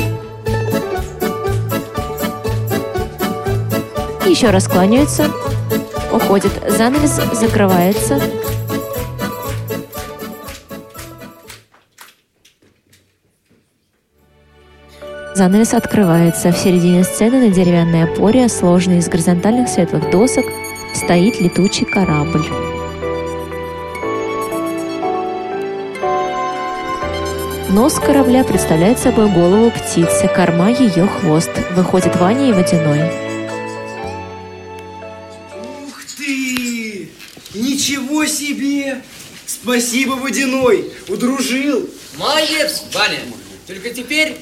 Еще 4.25 4.49
раз 4.49 4.67
кланяются. 4.67 5.29
Уходит. 6.11 6.51
Занавес 6.67 7.21
закрывается. 7.33 8.19
Занавес 15.35 15.73
открывается. 15.73 16.51
В 16.51 16.57
середине 16.57 17.03
сцены 17.03 17.47
на 17.47 17.53
деревянной 17.53 18.05
опоре, 18.05 18.49
сложенной 18.49 18.97
из 18.97 19.09
горизонтальных 19.09 19.69
светлых 19.69 20.09
досок, 20.09 20.45
стоит 20.93 21.39
летучий 21.39 21.85
корабль. 21.85 22.45
Нос 27.69 27.95
корабля 27.95 28.43
представляет 28.43 28.97
собой 28.97 29.29
голову 29.29 29.69
птицы, 29.69 30.27
корма 30.33 30.69
ее 30.71 31.07
хвост. 31.07 31.51
Выходит 31.75 32.15
Ваня 32.15 32.49
и 32.49 32.53
Водяной. 32.53 33.24
Ничего 38.15 38.25
себе! 38.27 39.01
Спасибо, 39.45 40.13
Водяной! 40.13 40.89
Удружил! 41.09 41.89
Молодец, 42.15 42.83
Ваня. 42.93 43.19
Только 43.67 43.89
теперь 43.89 44.37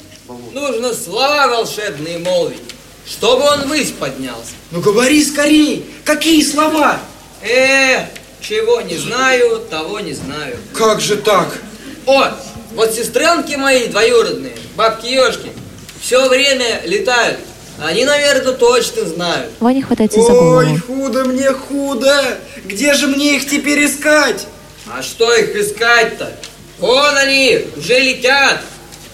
нужно 0.53 0.93
слова 0.93 1.47
волшебные 1.47 2.19
молвить, 2.19 2.61
чтобы 3.07 3.45
он 3.45 3.61
ввысь 3.61 3.89
поднялся. 3.89 4.51
Ну 4.69 4.80
говори 4.80 5.26
скорей! 5.26 5.86
Какие 6.05 6.43
слова? 6.43 6.99
Э, 7.41 8.05
чего 8.41 8.80
не 8.82 8.95
знаю, 8.95 9.59
того 9.71 9.99
не 10.01 10.13
знаю. 10.13 10.59
Как 10.76 11.01
же 11.01 11.17
так? 11.17 11.57
О, 12.05 12.30
вот 12.76 12.93
сестренки 12.93 13.55
мои 13.55 13.88
двоюродные, 13.88 14.55
бабки-ешки, 14.76 15.51
все 15.99 16.30
время 16.30 16.84
летают. 16.86 17.39
Они, 17.80 18.05
наверное, 18.05 18.53
точно 18.53 19.05
знают. 19.05 19.51
Ваня 19.59 19.82
хватается 19.84 20.21
за 20.21 20.32
Ой, 20.34 20.65
голову. 20.67 20.80
худо 20.88 21.26
мне, 21.26 21.51
худо! 21.51 22.38
Где 22.65 22.93
же 22.93 23.07
мне 23.07 23.36
их 23.38 23.49
теперь 23.49 23.86
искать? 23.86 24.47
А 24.88 25.01
что 25.01 25.34
их 25.34 25.55
искать-то? 25.55 26.32
Вон 26.80 27.15
они, 27.17 27.65
уже 27.78 27.99
летят. 27.99 28.61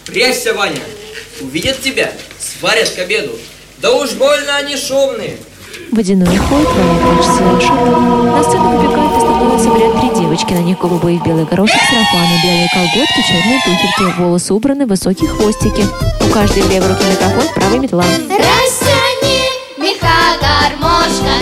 Прячься, 0.05 0.53
Ваня. 0.53 0.81
Увидят 1.41 1.81
тебя, 1.81 2.11
сварят 2.39 2.89
к 2.89 2.99
обеду. 2.99 3.31
Да 3.77 3.91
уж 3.93 4.11
больно 4.11 4.57
они 4.57 4.75
шумные. 4.75 5.37
Водяной 5.91 6.37
уходит, 6.37 6.67
Ваня 6.67 7.15
прячется. 7.15 7.41
На 7.41 8.43
сцену 8.43 8.77
выбегают 8.77 8.98
в 9.57 9.77
ряд 9.77 9.99
три 9.99 10.21
девочки. 10.21 10.53
На 10.53 10.59
них 10.59 10.77
голубые 10.79 11.17
и 11.17 11.19
белые 11.19 11.45
горошек, 11.45 11.79
сарафаны, 11.89 12.39
белые 12.43 12.69
колготки, 12.73 13.21
черные 13.27 13.59
туфельки. 13.63 14.19
Волосы 14.19 14.53
убраны, 14.53 14.85
высокие 14.85 15.29
хвостики. 15.29 15.83
У 16.27 16.31
каждой 16.31 16.61
в 16.61 16.69
левой 16.69 16.89
руке 16.89 17.03
микрофон, 17.09 17.43
в 17.55 17.79
метла. 17.79 18.03
Растяни 18.03 19.49
меха 19.77 20.37
гармошка, 20.39 21.33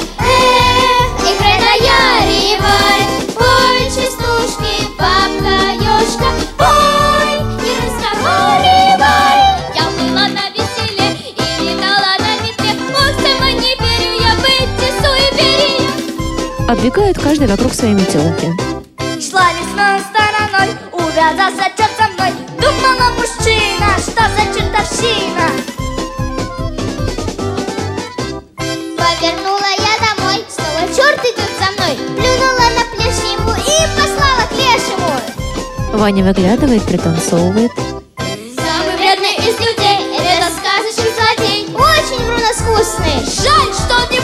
Оббегают 16.78 17.18
каждый 17.18 17.48
вокруг 17.48 17.74
своей 17.74 17.96
метелки. 17.96 18.54
Шла 19.20 19.52
лесной 19.54 20.00
стороной, 20.00 20.70
увязался 20.94 21.72
черт 21.76 21.92
со 21.98 22.08
мной. 22.14 22.32
Думала 22.62 23.10
мужчина, 23.18 23.98
что 23.98 24.22
за 24.30 24.44
чертовщина. 24.54 25.48
Повернула 28.96 29.72
я 29.76 29.94
домой, 30.06 30.46
снова 30.48 30.88
черт 30.96 31.20
идет 31.26 31.52
за 31.60 31.72
мной. 31.74 31.98
Плюнула 32.16 32.68
на 32.78 32.86
плешь 32.94 33.24
ему 33.26 33.54
и 33.54 33.78
послала 34.00 34.46
к 34.48 34.52
лешему. 34.54 35.98
Ваня 35.98 36.24
выглядывает, 36.24 36.84
пританцовывает. 36.84 37.72
Самый 38.56 38.96
вредный 38.98 39.34
из 39.38 39.58
людей, 39.60 40.16
это 40.16 40.46
сказочный 40.52 41.12
злодей 41.16 41.68
Очень 41.74 42.24
вруноскусный, 42.24 43.26
жаль, 43.26 43.74
что 43.74 43.96
он 43.96 44.17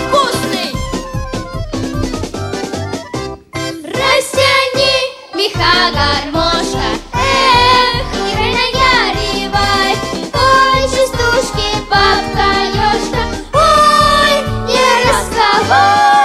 гармошка, 5.91 6.87
эх, 7.13 8.05
игральная 8.13 9.13
ревай, 9.13 9.93
ой, 10.33 10.81
частушки, 10.89 11.67
бабка 11.89 12.47
ёшка, 12.71 13.23
ой, 13.53 14.33
не 14.67 14.87
разговаривай. 15.03 16.23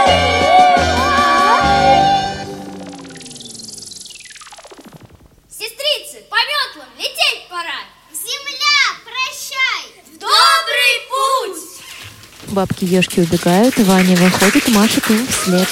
Сестрицы, 5.50 6.16
по 6.30 6.36
метлам 6.36 6.90
пора. 7.50 7.80
Земля, 8.12 8.80
прощай. 9.04 9.82
В 10.06 10.18
добрый 10.18 10.94
путь. 11.10 11.62
Бабки 12.54 12.84
ешки 12.84 13.20
убегают, 13.20 13.76
Ваня 13.78 14.16
выходит, 14.16 14.68
Маша 14.68 15.00
к 15.00 15.10
ним 15.10 15.26
вслед 15.26 15.68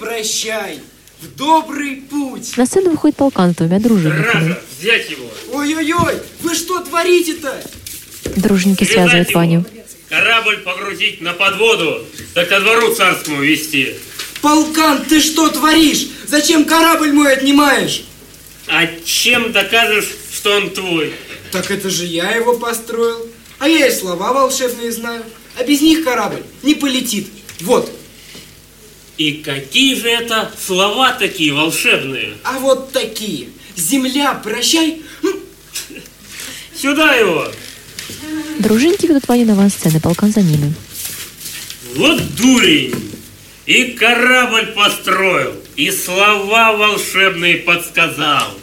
прощай, 0.00 0.80
в 1.20 1.36
добрый 1.36 1.96
путь. 1.96 2.56
На 2.56 2.66
сцену 2.66 2.90
выходит 2.90 3.16
полкан 3.16 3.52
с 3.52 3.56
двумя 3.56 3.78
дружинниками. 3.78 4.56
взять 4.80 5.10
его. 5.10 5.30
Ой-ой-ой, 5.52 6.14
вы 6.40 6.54
что 6.54 6.80
творите-то? 6.80 7.62
Дружинники 8.36 8.84
Связать 8.84 9.28
связывают 9.28 9.30
его. 9.30 9.38
Ваню. 9.38 9.66
Корабль 10.08 10.58
погрузить 10.58 11.20
на 11.20 11.34
подводу, 11.34 12.04
так 12.34 12.48
ко 12.48 12.60
двору 12.60 12.92
царскому 12.94 13.42
вести. 13.42 13.94
Полкан, 14.40 15.04
ты 15.04 15.20
что 15.20 15.48
творишь? 15.50 16.08
Зачем 16.26 16.64
корабль 16.64 17.12
мой 17.12 17.32
отнимаешь? 17.34 18.04
А 18.66 18.86
чем 19.04 19.52
докажешь, 19.52 20.08
что 20.32 20.56
он 20.56 20.70
твой? 20.70 21.12
Так 21.52 21.70
это 21.70 21.90
же 21.90 22.06
я 22.06 22.30
его 22.32 22.56
построил. 22.56 23.26
А 23.58 23.68
я 23.68 23.86
и 23.86 23.92
слова 23.92 24.32
волшебные 24.32 24.90
знаю. 24.90 25.22
А 25.58 25.64
без 25.64 25.82
них 25.82 26.02
корабль 26.04 26.42
не 26.62 26.74
полетит. 26.74 27.28
Вот. 27.60 27.92
И 29.20 29.42
какие 29.44 29.96
же 29.96 30.08
это 30.08 30.50
слова 30.58 31.12
такие 31.12 31.52
волшебные? 31.52 32.38
А 32.42 32.58
вот 32.58 32.90
такие. 32.90 33.48
Земля, 33.76 34.32
прощай. 34.32 35.02
Сюда 36.74 37.16
его! 37.16 37.46
Дружинники 38.60 39.04
ведут 39.04 39.28
Ваню 39.28 39.44
на 39.44 39.52
авансцены, 39.52 40.00
полкан 40.00 40.32
за 40.32 40.40
ними. 40.40 40.72
Вот 41.96 42.34
дурень! 42.34 42.94
И 43.66 43.92
корабль 43.92 44.68
построил, 44.68 45.52
и 45.76 45.90
слова 45.90 46.72
волшебные 46.72 47.56
подсказал. 47.56 48.54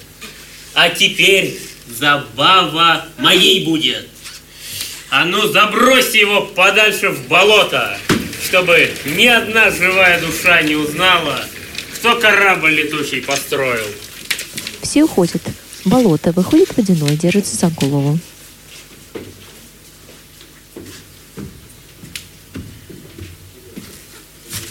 А 0.74 0.90
теперь 0.90 1.56
забава 1.88 3.06
моей 3.20 3.64
будет. 3.64 4.08
А 5.12 5.24
ну 5.24 5.48
забрось 5.50 6.16
его 6.16 6.42
подальше 6.42 7.10
в 7.10 7.28
болото, 7.28 8.00
чтобы 8.44 8.92
ни 9.06 9.26
одна 9.26 9.72
живая 9.72 10.20
душа 10.22 10.62
не 10.62 10.76
узнала, 10.76 11.44
кто 11.96 12.20
корабль 12.20 12.74
летучий 12.74 13.22
построил. 13.22 13.88
Все 14.82 15.04
уходят. 15.04 15.42
Болото. 15.86 16.32
Выходит 16.32 16.76
водяной, 16.76 17.16
держится 17.16 17.56
за 17.56 17.70
голову. 17.70 18.20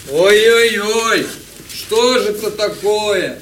Ой-ой-ой, 0.09 1.27
что 1.73 2.19
же 2.19 2.29
это 2.29 2.51
такое? 2.51 3.41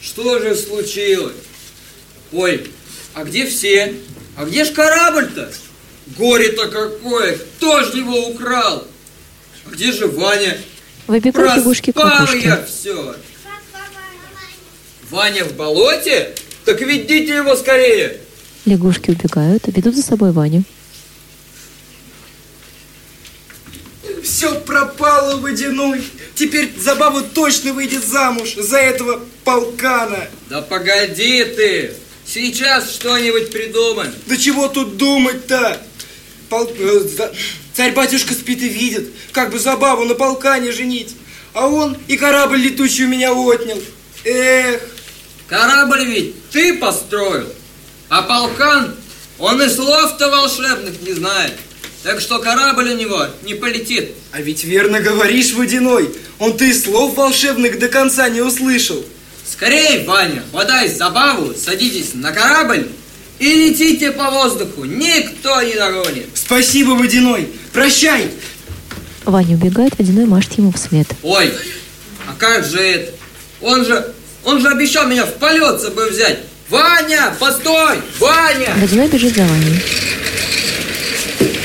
Что 0.00 0.38
же 0.38 0.54
случилось? 0.54 1.34
Ой, 2.32 2.70
а 3.14 3.24
где 3.24 3.46
все? 3.46 3.94
А 4.36 4.44
где 4.44 4.64
ж 4.64 4.70
корабль-то? 4.70 5.52
Горе-то 6.18 6.68
какое! 6.68 7.38
Кто 7.56 7.82
ж 7.82 7.94
его 7.94 8.28
украл? 8.28 8.86
А 9.74 9.76
где 9.76 9.90
же 9.90 10.06
Ваня? 10.06 10.56
Выбегают 11.08 11.56
лягушки 11.56 11.90
Проспал 11.90 12.26
кукушки. 12.28 12.46
я 12.46 12.64
все. 12.64 13.16
Ваня 15.10 15.44
в 15.44 15.54
болоте? 15.54 16.32
Так 16.64 16.80
ведите 16.80 17.34
его 17.34 17.56
скорее. 17.56 18.20
Лягушки 18.66 19.10
убегают, 19.10 19.66
ведут 19.66 19.96
за 19.96 20.02
собой 20.02 20.30
Ваню. 20.30 20.62
Все 24.22 24.54
пропало 24.60 25.38
водяной. 25.38 26.04
Теперь 26.36 26.72
Забава 26.78 27.22
точно 27.22 27.72
выйдет 27.72 28.04
замуж 28.04 28.54
за 28.54 28.78
этого 28.78 29.24
полкана. 29.42 30.28
Да 30.50 30.62
погоди 30.62 31.42
ты. 31.46 31.94
Сейчас 32.24 32.92
что-нибудь 32.92 33.50
придумаем. 33.50 34.14
Да 34.26 34.36
чего 34.36 34.68
тут 34.68 34.96
думать-то? 34.98 35.82
Э, 36.50 37.32
Царь-батюшка 37.74 38.34
спит 38.34 38.62
и 38.62 38.68
видит, 38.68 39.10
как 39.32 39.50
бы 39.50 39.58
Забаву 39.58 40.04
на 40.04 40.14
полкане 40.14 40.72
женить. 40.72 41.16
А 41.52 41.68
он 41.68 41.96
и 42.08 42.16
корабль 42.16 42.58
летучий 42.58 43.04
у 43.04 43.08
меня 43.08 43.32
отнял. 43.32 43.80
Эх, 44.24 44.80
Корабль 45.48 46.06
ведь 46.06 46.50
ты 46.50 46.74
построил, 46.74 47.46
а 48.08 48.22
полкан, 48.22 48.94
он 49.38 49.62
и 49.62 49.68
слов-то 49.68 50.30
волшебных 50.30 51.02
не 51.02 51.12
знает. 51.12 51.52
Так 52.02 52.20
что 52.20 52.38
корабль 52.38 52.90
у 52.90 52.96
него 52.96 53.26
не 53.42 53.54
полетит. 53.54 54.12
а 54.32 54.40
ведь 54.40 54.64
верно 54.64 55.00
говоришь, 55.00 55.52
Водяной. 55.52 56.14
Он 56.38 56.56
ты 56.56 56.70
и 56.70 56.74
слов 56.74 57.16
волшебных 57.16 57.78
до 57.78 57.88
конца 57.88 58.28
не 58.28 58.40
услышал. 58.42 59.04
Скорей, 59.50 60.04
Ваня, 60.04 60.42
хватай 60.50 60.88
забаву, 60.88 61.54
садитесь 61.54 62.14
на 62.14 62.32
корабль 62.32 62.88
и 63.38 63.68
летите 63.68 64.12
по 64.12 64.30
воздуху. 64.30 64.84
Никто 64.84 65.62
не 65.62 65.74
догонит. 65.74 66.28
Спасибо, 66.34 66.90
Водяной. 66.90 67.48
Прощай. 67.72 68.30
Ваня 69.24 69.56
убегает, 69.56 69.98
водяной 69.98 70.26
машет 70.26 70.58
ему 70.58 70.70
вслед. 70.72 71.06
Ой, 71.22 71.52
а 72.28 72.34
как 72.38 72.64
же 72.64 72.78
это? 72.78 73.12
Он 73.60 73.84
же, 73.84 74.12
он 74.44 74.60
же 74.60 74.68
обещал 74.68 75.06
меня 75.06 75.24
в 75.24 75.34
полет 75.34 75.80
с 75.80 75.84
собой 75.84 76.10
взять. 76.10 76.40
Ваня, 76.68 77.34
постой! 77.38 77.98
Ваня! 78.18 78.74
Водяной 78.76 79.08
бежит 79.08 79.34
за 79.34 79.42
Ваней. 79.44 79.80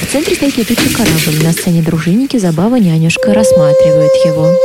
В 0.02 0.12
центре 0.12 0.36
стоит 0.36 0.58
летучий 0.58 0.94
корабль. 0.94 1.44
На 1.44 1.52
сцене 1.52 1.82
дружинники, 1.82 2.38
забава, 2.38 2.78
нянюшка 2.78 3.34
рассматривают 3.34 4.12
его. 4.26 4.56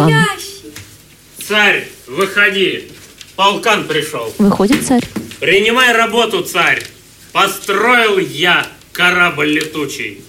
Полкан. 0.00 0.40
Царь, 1.46 1.88
выходи. 2.06 2.90
Полкан 3.36 3.86
пришел. 3.86 4.32
Выходит 4.38 4.86
царь. 4.86 5.02
Принимай 5.40 5.92
работу, 5.92 6.42
царь. 6.42 6.84
Построил 7.32 8.18
я 8.18 8.66
корабль 8.92 9.50
летучий. 9.50 10.22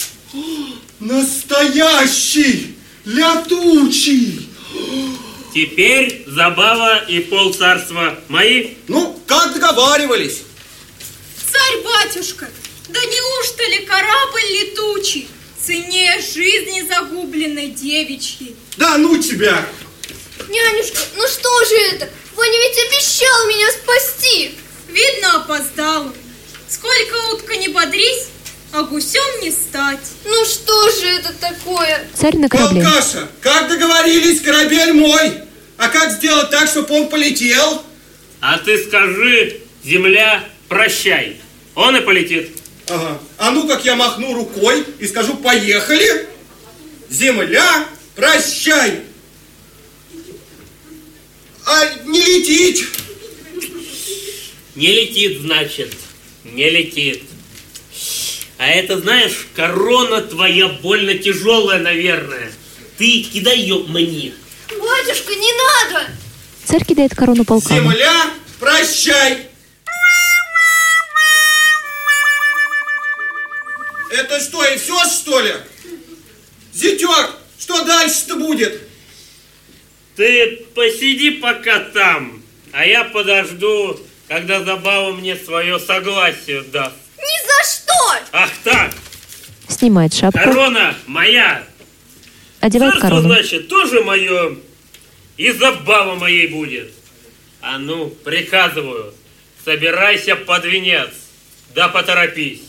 Настоящий, 0.99 2.75
летучий. 3.05 4.49
Теперь 5.53 6.23
забава 6.27 6.99
и 6.99 7.19
полцарства 7.19 8.19
мои. 8.29 8.75
Ну, 8.87 9.19
как 9.27 9.53
договаривались. 9.53 10.43
Царь-батюшка, 11.51 12.49
да 12.87 12.99
неужто 12.99 13.63
ли 13.63 13.85
корабль 13.85 14.41
летучий 14.51 15.27
ценнее 15.65 16.19
жизни 16.21 16.87
загубленной 16.87 17.67
девичьей? 17.67 18.55
Да 18.77 18.97
ну 18.97 19.17
тебя. 19.17 19.65
Нянюшка, 20.47 20.99
ну 21.15 21.27
что 21.27 21.65
же 21.65 21.75
это? 21.93 22.09
Ваня 22.35 22.57
ведь 22.57 22.77
обещал 22.87 23.47
меня 23.47 23.67
спасти. 23.71 24.51
Видно, 24.89 25.41
опоздала. 25.41 26.13
Сколько 26.67 27.33
утка 27.33 27.55
не 27.57 27.67
бодрись, 27.67 28.27
а 28.73 28.83
гусем 28.83 29.41
не 29.41 29.51
стать. 29.51 29.99
Ну 30.25 30.45
что 30.45 30.89
же 30.91 31.07
это 31.07 31.33
такое? 31.33 32.07
Царь 32.15 32.37
на 32.37 32.49
корабле. 32.49 32.83
Полкаша, 32.83 33.27
как 33.41 33.69
договорились, 33.69 34.41
корабель 34.41 34.93
мой. 34.93 35.33
А 35.77 35.89
как 35.89 36.11
сделать 36.11 36.49
так, 36.49 36.67
чтобы 36.67 36.93
он 36.93 37.09
полетел? 37.09 37.83
А 38.39 38.57
ты 38.57 38.83
скажи, 38.83 39.61
земля, 39.83 40.43
прощай. 40.67 41.41
Он 41.75 41.95
и 41.95 42.01
полетит. 42.01 42.60
Ага. 42.91 43.19
А 43.37 43.51
ну 43.51 43.67
как 43.67 43.85
я 43.85 43.95
махну 43.95 44.33
рукой 44.33 44.85
и 44.99 45.07
скажу 45.07 45.35
поехали. 45.37 46.27
Земля, 47.09 47.87
прощай. 48.15 49.01
А 51.65 51.85
не 52.05 52.21
летить. 52.21 52.85
Не 54.75 54.91
летит, 54.91 55.41
значит. 55.41 55.95
Не 56.43 56.69
летит. 56.69 57.23
А 58.57 58.67
это, 58.67 58.99
знаешь, 58.99 59.47
корона 59.55 60.21
твоя 60.21 60.67
больно 60.67 61.13
тяжелая, 61.13 61.79
наверное. 61.79 62.51
Ты 62.97 63.21
кидай 63.23 63.57
ее 63.57 63.79
мне. 63.87 64.33
Батюшка, 64.69 65.33
не 65.33 65.51
надо! 65.53 66.07
Царь 66.65 66.85
кидает 66.85 67.15
корону 67.15 67.45
полкану. 67.45 67.81
Земля, 67.81 68.31
прощай. 68.59 69.50
Это 74.11 74.39
что, 74.41 74.63
и 74.65 74.77
все, 74.77 74.97
что 75.05 75.39
ли? 75.39 75.53
Зятек, 76.73 77.31
что 77.59 77.83
дальше-то 77.85 78.35
будет? 78.35 78.81
Ты 80.15 80.65
посиди 80.75 81.31
пока 81.31 81.79
там, 81.79 82.43
а 82.73 82.85
я 82.85 83.05
подожду, 83.05 83.99
когда 84.27 84.63
Забава 84.63 85.13
мне 85.13 85.35
свое 85.35 85.79
согласие 85.79 86.61
даст. 86.63 86.95
Ни 87.17 87.47
за 87.47 87.69
что! 87.71 88.27
Ах 88.33 88.49
так, 88.63 88.93
Снимает 89.69 90.13
шапку, 90.13 90.39
корона 90.39 90.95
моя. 91.07 91.63
одевает 92.59 92.93
Царство, 92.95 93.09
корону. 93.09 93.33
значит, 93.33 93.67
тоже 93.69 94.03
мое. 94.03 94.57
И 95.37 95.51
Забава 95.51 96.15
моей 96.15 96.47
будет. 96.47 96.91
А 97.61 97.77
ну, 97.77 98.09
приказываю, 98.09 99.13
собирайся 99.63 100.35
под 100.35 100.65
венец. 100.65 101.09
Да 101.73 101.87
поторопись. 101.87 102.61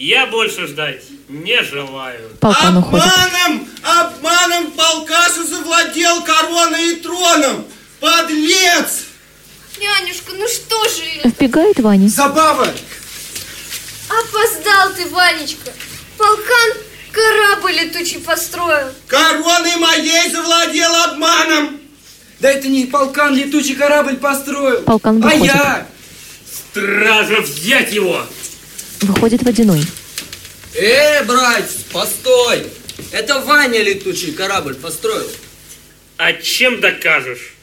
Я 0.00 0.24
больше 0.24 0.66
ждать 0.66 1.02
не 1.28 1.62
желаю. 1.62 2.30
Полкан 2.40 2.78
уходит. 2.78 3.04
Обманом, 3.04 3.68
обманом 3.82 4.70
полкаша 4.72 5.44
завладел 5.44 6.22
короной 6.22 6.94
и 6.94 6.96
троном. 6.96 7.66
Подлец! 8.00 9.02
Нянюшка, 9.78 10.32
ну 10.32 10.48
что 10.48 10.82
же 10.88 11.02
это? 11.18 11.28
Вбегает 11.28 11.78
Ваня. 11.80 12.08
Забава! 12.08 12.66
Опоздал 14.08 14.94
ты, 14.96 15.06
Ванечка. 15.10 15.70
Полкан 16.16 16.78
корабль 17.12 17.72
летучий 17.72 18.20
построил. 18.20 18.88
Короной 19.06 19.76
моей 19.76 20.30
завладел 20.30 20.94
обманом. 20.94 21.78
Да 22.38 22.50
это 22.50 22.68
не 22.68 22.86
полкан 22.86 23.34
летучий 23.34 23.74
корабль 23.74 24.16
построил. 24.16 24.80
Полкан 24.80 25.18
а 25.22 25.26
выходит. 25.26 25.44
я! 25.44 25.86
Стража, 26.72 27.42
взять 27.42 27.92
его! 27.92 28.24
Выходит 29.02 29.42
водяной. 29.42 29.84
Э, 30.74 31.24
братец, 31.24 31.76
постой! 31.92 32.66
Это 33.12 33.40
Ваня 33.40 33.82
летучий 33.82 34.32
корабль 34.32 34.74
построил. 34.74 35.28
А 36.16 36.34
чем 36.34 36.80
докажешь? 36.80 37.54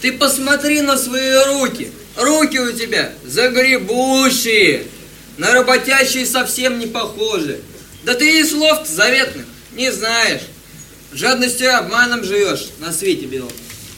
Ты 0.00 0.12
посмотри 0.12 0.80
на 0.80 0.96
свои 0.96 1.34
руки. 1.46 1.90
Руки 2.16 2.58
у 2.58 2.72
тебя 2.72 3.12
загребущие. 3.24 4.84
На 5.38 5.52
работящие 5.52 6.24
совсем 6.24 6.78
не 6.78 6.86
похожи. 6.86 7.60
Да 8.04 8.14
ты 8.14 8.40
и 8.40 8.44
слов 8.44 8.86
заветных 8.86 9.44
не 9.72 9.90
знаешь. 9.92 10.42
Жадностью 11.12 11.66
и 11.66 11.70
обманом 11.70 12.24
живешь 12.24 12.68
на 12.78 12.92
свете 12.92 13.26
белом. 13.26 13.52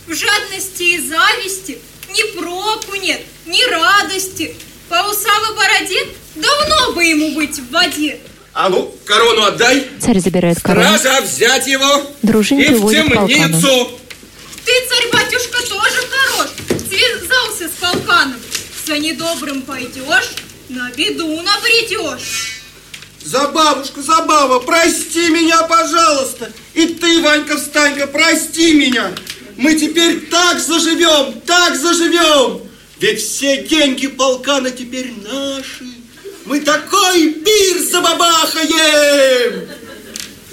В 0.06 0.14
жадности 0.14 0.82
и 0.82 1.00
зависти 1.00 1.78
ни 2.10 2.38
проку 2.38 2.96
нет, 2.96 3.20
ни 3.46 3.62
радости. 3.70 4.56
По 4.88 4.94
усам 5.08 5.52
и 5.52 5.56
бороде 5.56 6.06
давно 6.34 6.92
бы 6.92 7.04
ему 7.04 7.34
быть 7.34 7.58
в 7.58 7.70
воде. 7.70 8.20
А 8.54 8.68
ну, 8.68 8.94
корону 9.04 9.42
отдай. 9.42 9.86
Царь 10.00 10.18
забирает 10.18 10.60
корону. 10.60 10.98
Стража, 10.98 11.20
взять 11.20 11.66
его. 11.66 12.02
Дружин 12.22 12.58
И 12.58 12.68
в 12.74 12.90
темницу. 12.90 13.98
Ты, 14.64 14.72
царь-батюшка, 14.88 15.58
тоже 15.68 16.02
хорош. 16.10 16.48
Связался 16.88 17.68
с 17.68 17.78
полканом. 17.80 18.40
За 18.86 18.98
недобрым 18.98 19.62
пойдешь, 19.62 20.30
на 20.70 20.90
беду 20.92 21.40
набредешь. 21.42 22.54
Забавушка, 23.22 24.00
Забава, 24.00 24.60
прости 24.60 25.28
меня, 25.28 25.62
пожалуйста. 25.64 26.50
И 26.72 26.86
ты, 26.86 27.20
Ванька, 27.20 27.58
встанька, 27.58 28.06
прости 28.06 28.72
меня. 28.72 29.12
Мы 29.56 29.74
теперь 29.74 30.26
так 30.30 30.58
заживем, 30.58 31.40
так 31.42 31.76
заживем. 31.76 32.67
Ведь 33.00 33.20
все 33.20 33.62
деньги 33.62 34.08
полкана 34.08 34.70
теперь 34.70 35.12
наши. 35.22 35.86
Мы 36.44 36.60
такой 36.60 37.30
пир 37.32 37.78
забабахаем. 37.82 39.68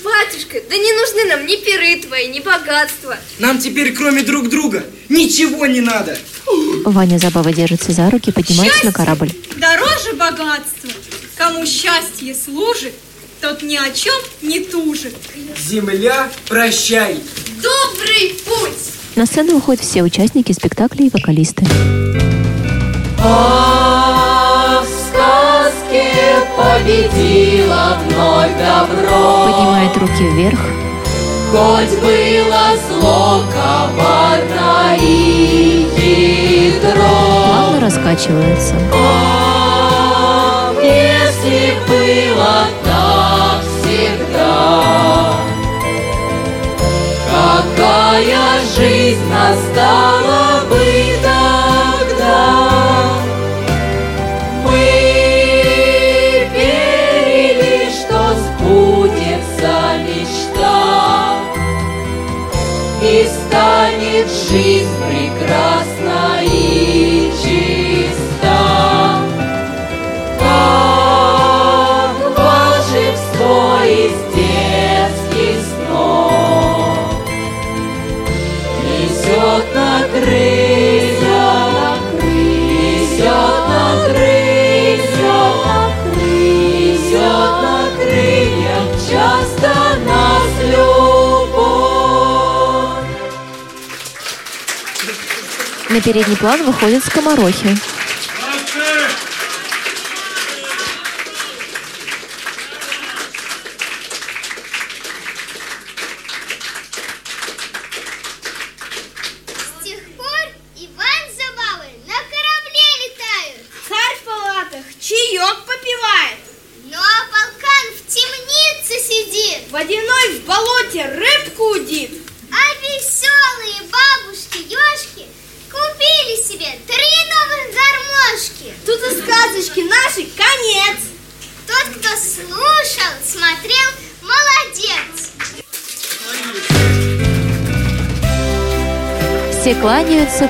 Батюшка, 0.03 0.61
да 0.69 0.77
не 0.77 0.93
нужны 0.93 1.25
нам 1.25 1.47
ни 1.47 1.55
пиры 1.55 1.99
твои, 2.01 2.27
ни 2.27 2.39
богатства. 2.39 3.17
Нам 3.39 3.57
теперь 3.57 3.93
кроме 3.95 4.21
друг 4.21 4.49
друга 4.49 4.85
ничего 5.09 5.65
не 5.65 5.81
надо. 5.81 6.15
Ваня 6.85 7.17
Забава 7.17 7.51
держится 7.51 7.91
за 7.91 8.11
руки 8.11 8.29
и 8.29 8.33
поднимается 8.33 8.85
на 8.85 8.93
корабль. 8.93 9.31
Дороже 9.57 10.13
богатства. 10.13 10.91
Кому 11.35 11.65
счастье 11.65 12.35
служит, 12.35 12.93
тот 13.41 13.63
ни 13.63 13.75
о 13.75 13.89
чем 13.91 14.13
не 14.43 14.59
тужит. 14.59 15.15
Земля, 15.57 16.31
прощай. 16.47 17.19
Добрый 17.61 18.35
путь! 18.45 18.93
На 19.15 19.25
сцену 19.25 19.55
выходят 19.55 19.81
все 19.83 20.03
участники 20.03 20.51
спектакля 20.51 21.05
и 21.05 21.09
вокалисты. 21.09 21.65
А 23.27 24.81
в 24.81 24.85
сказке 24.85 26.07
победила 26.55 27.97
вновь 28.07 28.53
добро. 28.57 29.45
Поднимает 29.45 29.97
руки 29.97 30.23
вверх. 30.29 30.59
Хоть 31.51 31.99
было 32.01 32.63
зло, 32.87 33.43
коварно 33.53 34.97
и 34.99 35.87
хитро. 35.95 37.15
Плавно 37.47 37.79
раскачивается. 37.81 38.75
Если 40.83 41.73
было 41.87 42.55
так 42.83 43.61
всегда, 43.81 44.83
какая 47.31 48.47
жизнь 48.75 49.25
настала 49.29 50.65
бы 50.69 50.83
станет 63.55 64.27
жизнь 64.27 64.89
прекрасна 65.07 66.41
передний 96.05 96.37
план 96.37 96.63
выходят 96.63 97.03
скоморохи. 97.03 97.75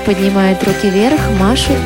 Поднимают 0.06 0.64
руки 0.64 0.90
вверх, 0.90 1.20
машут. 1.40 1.78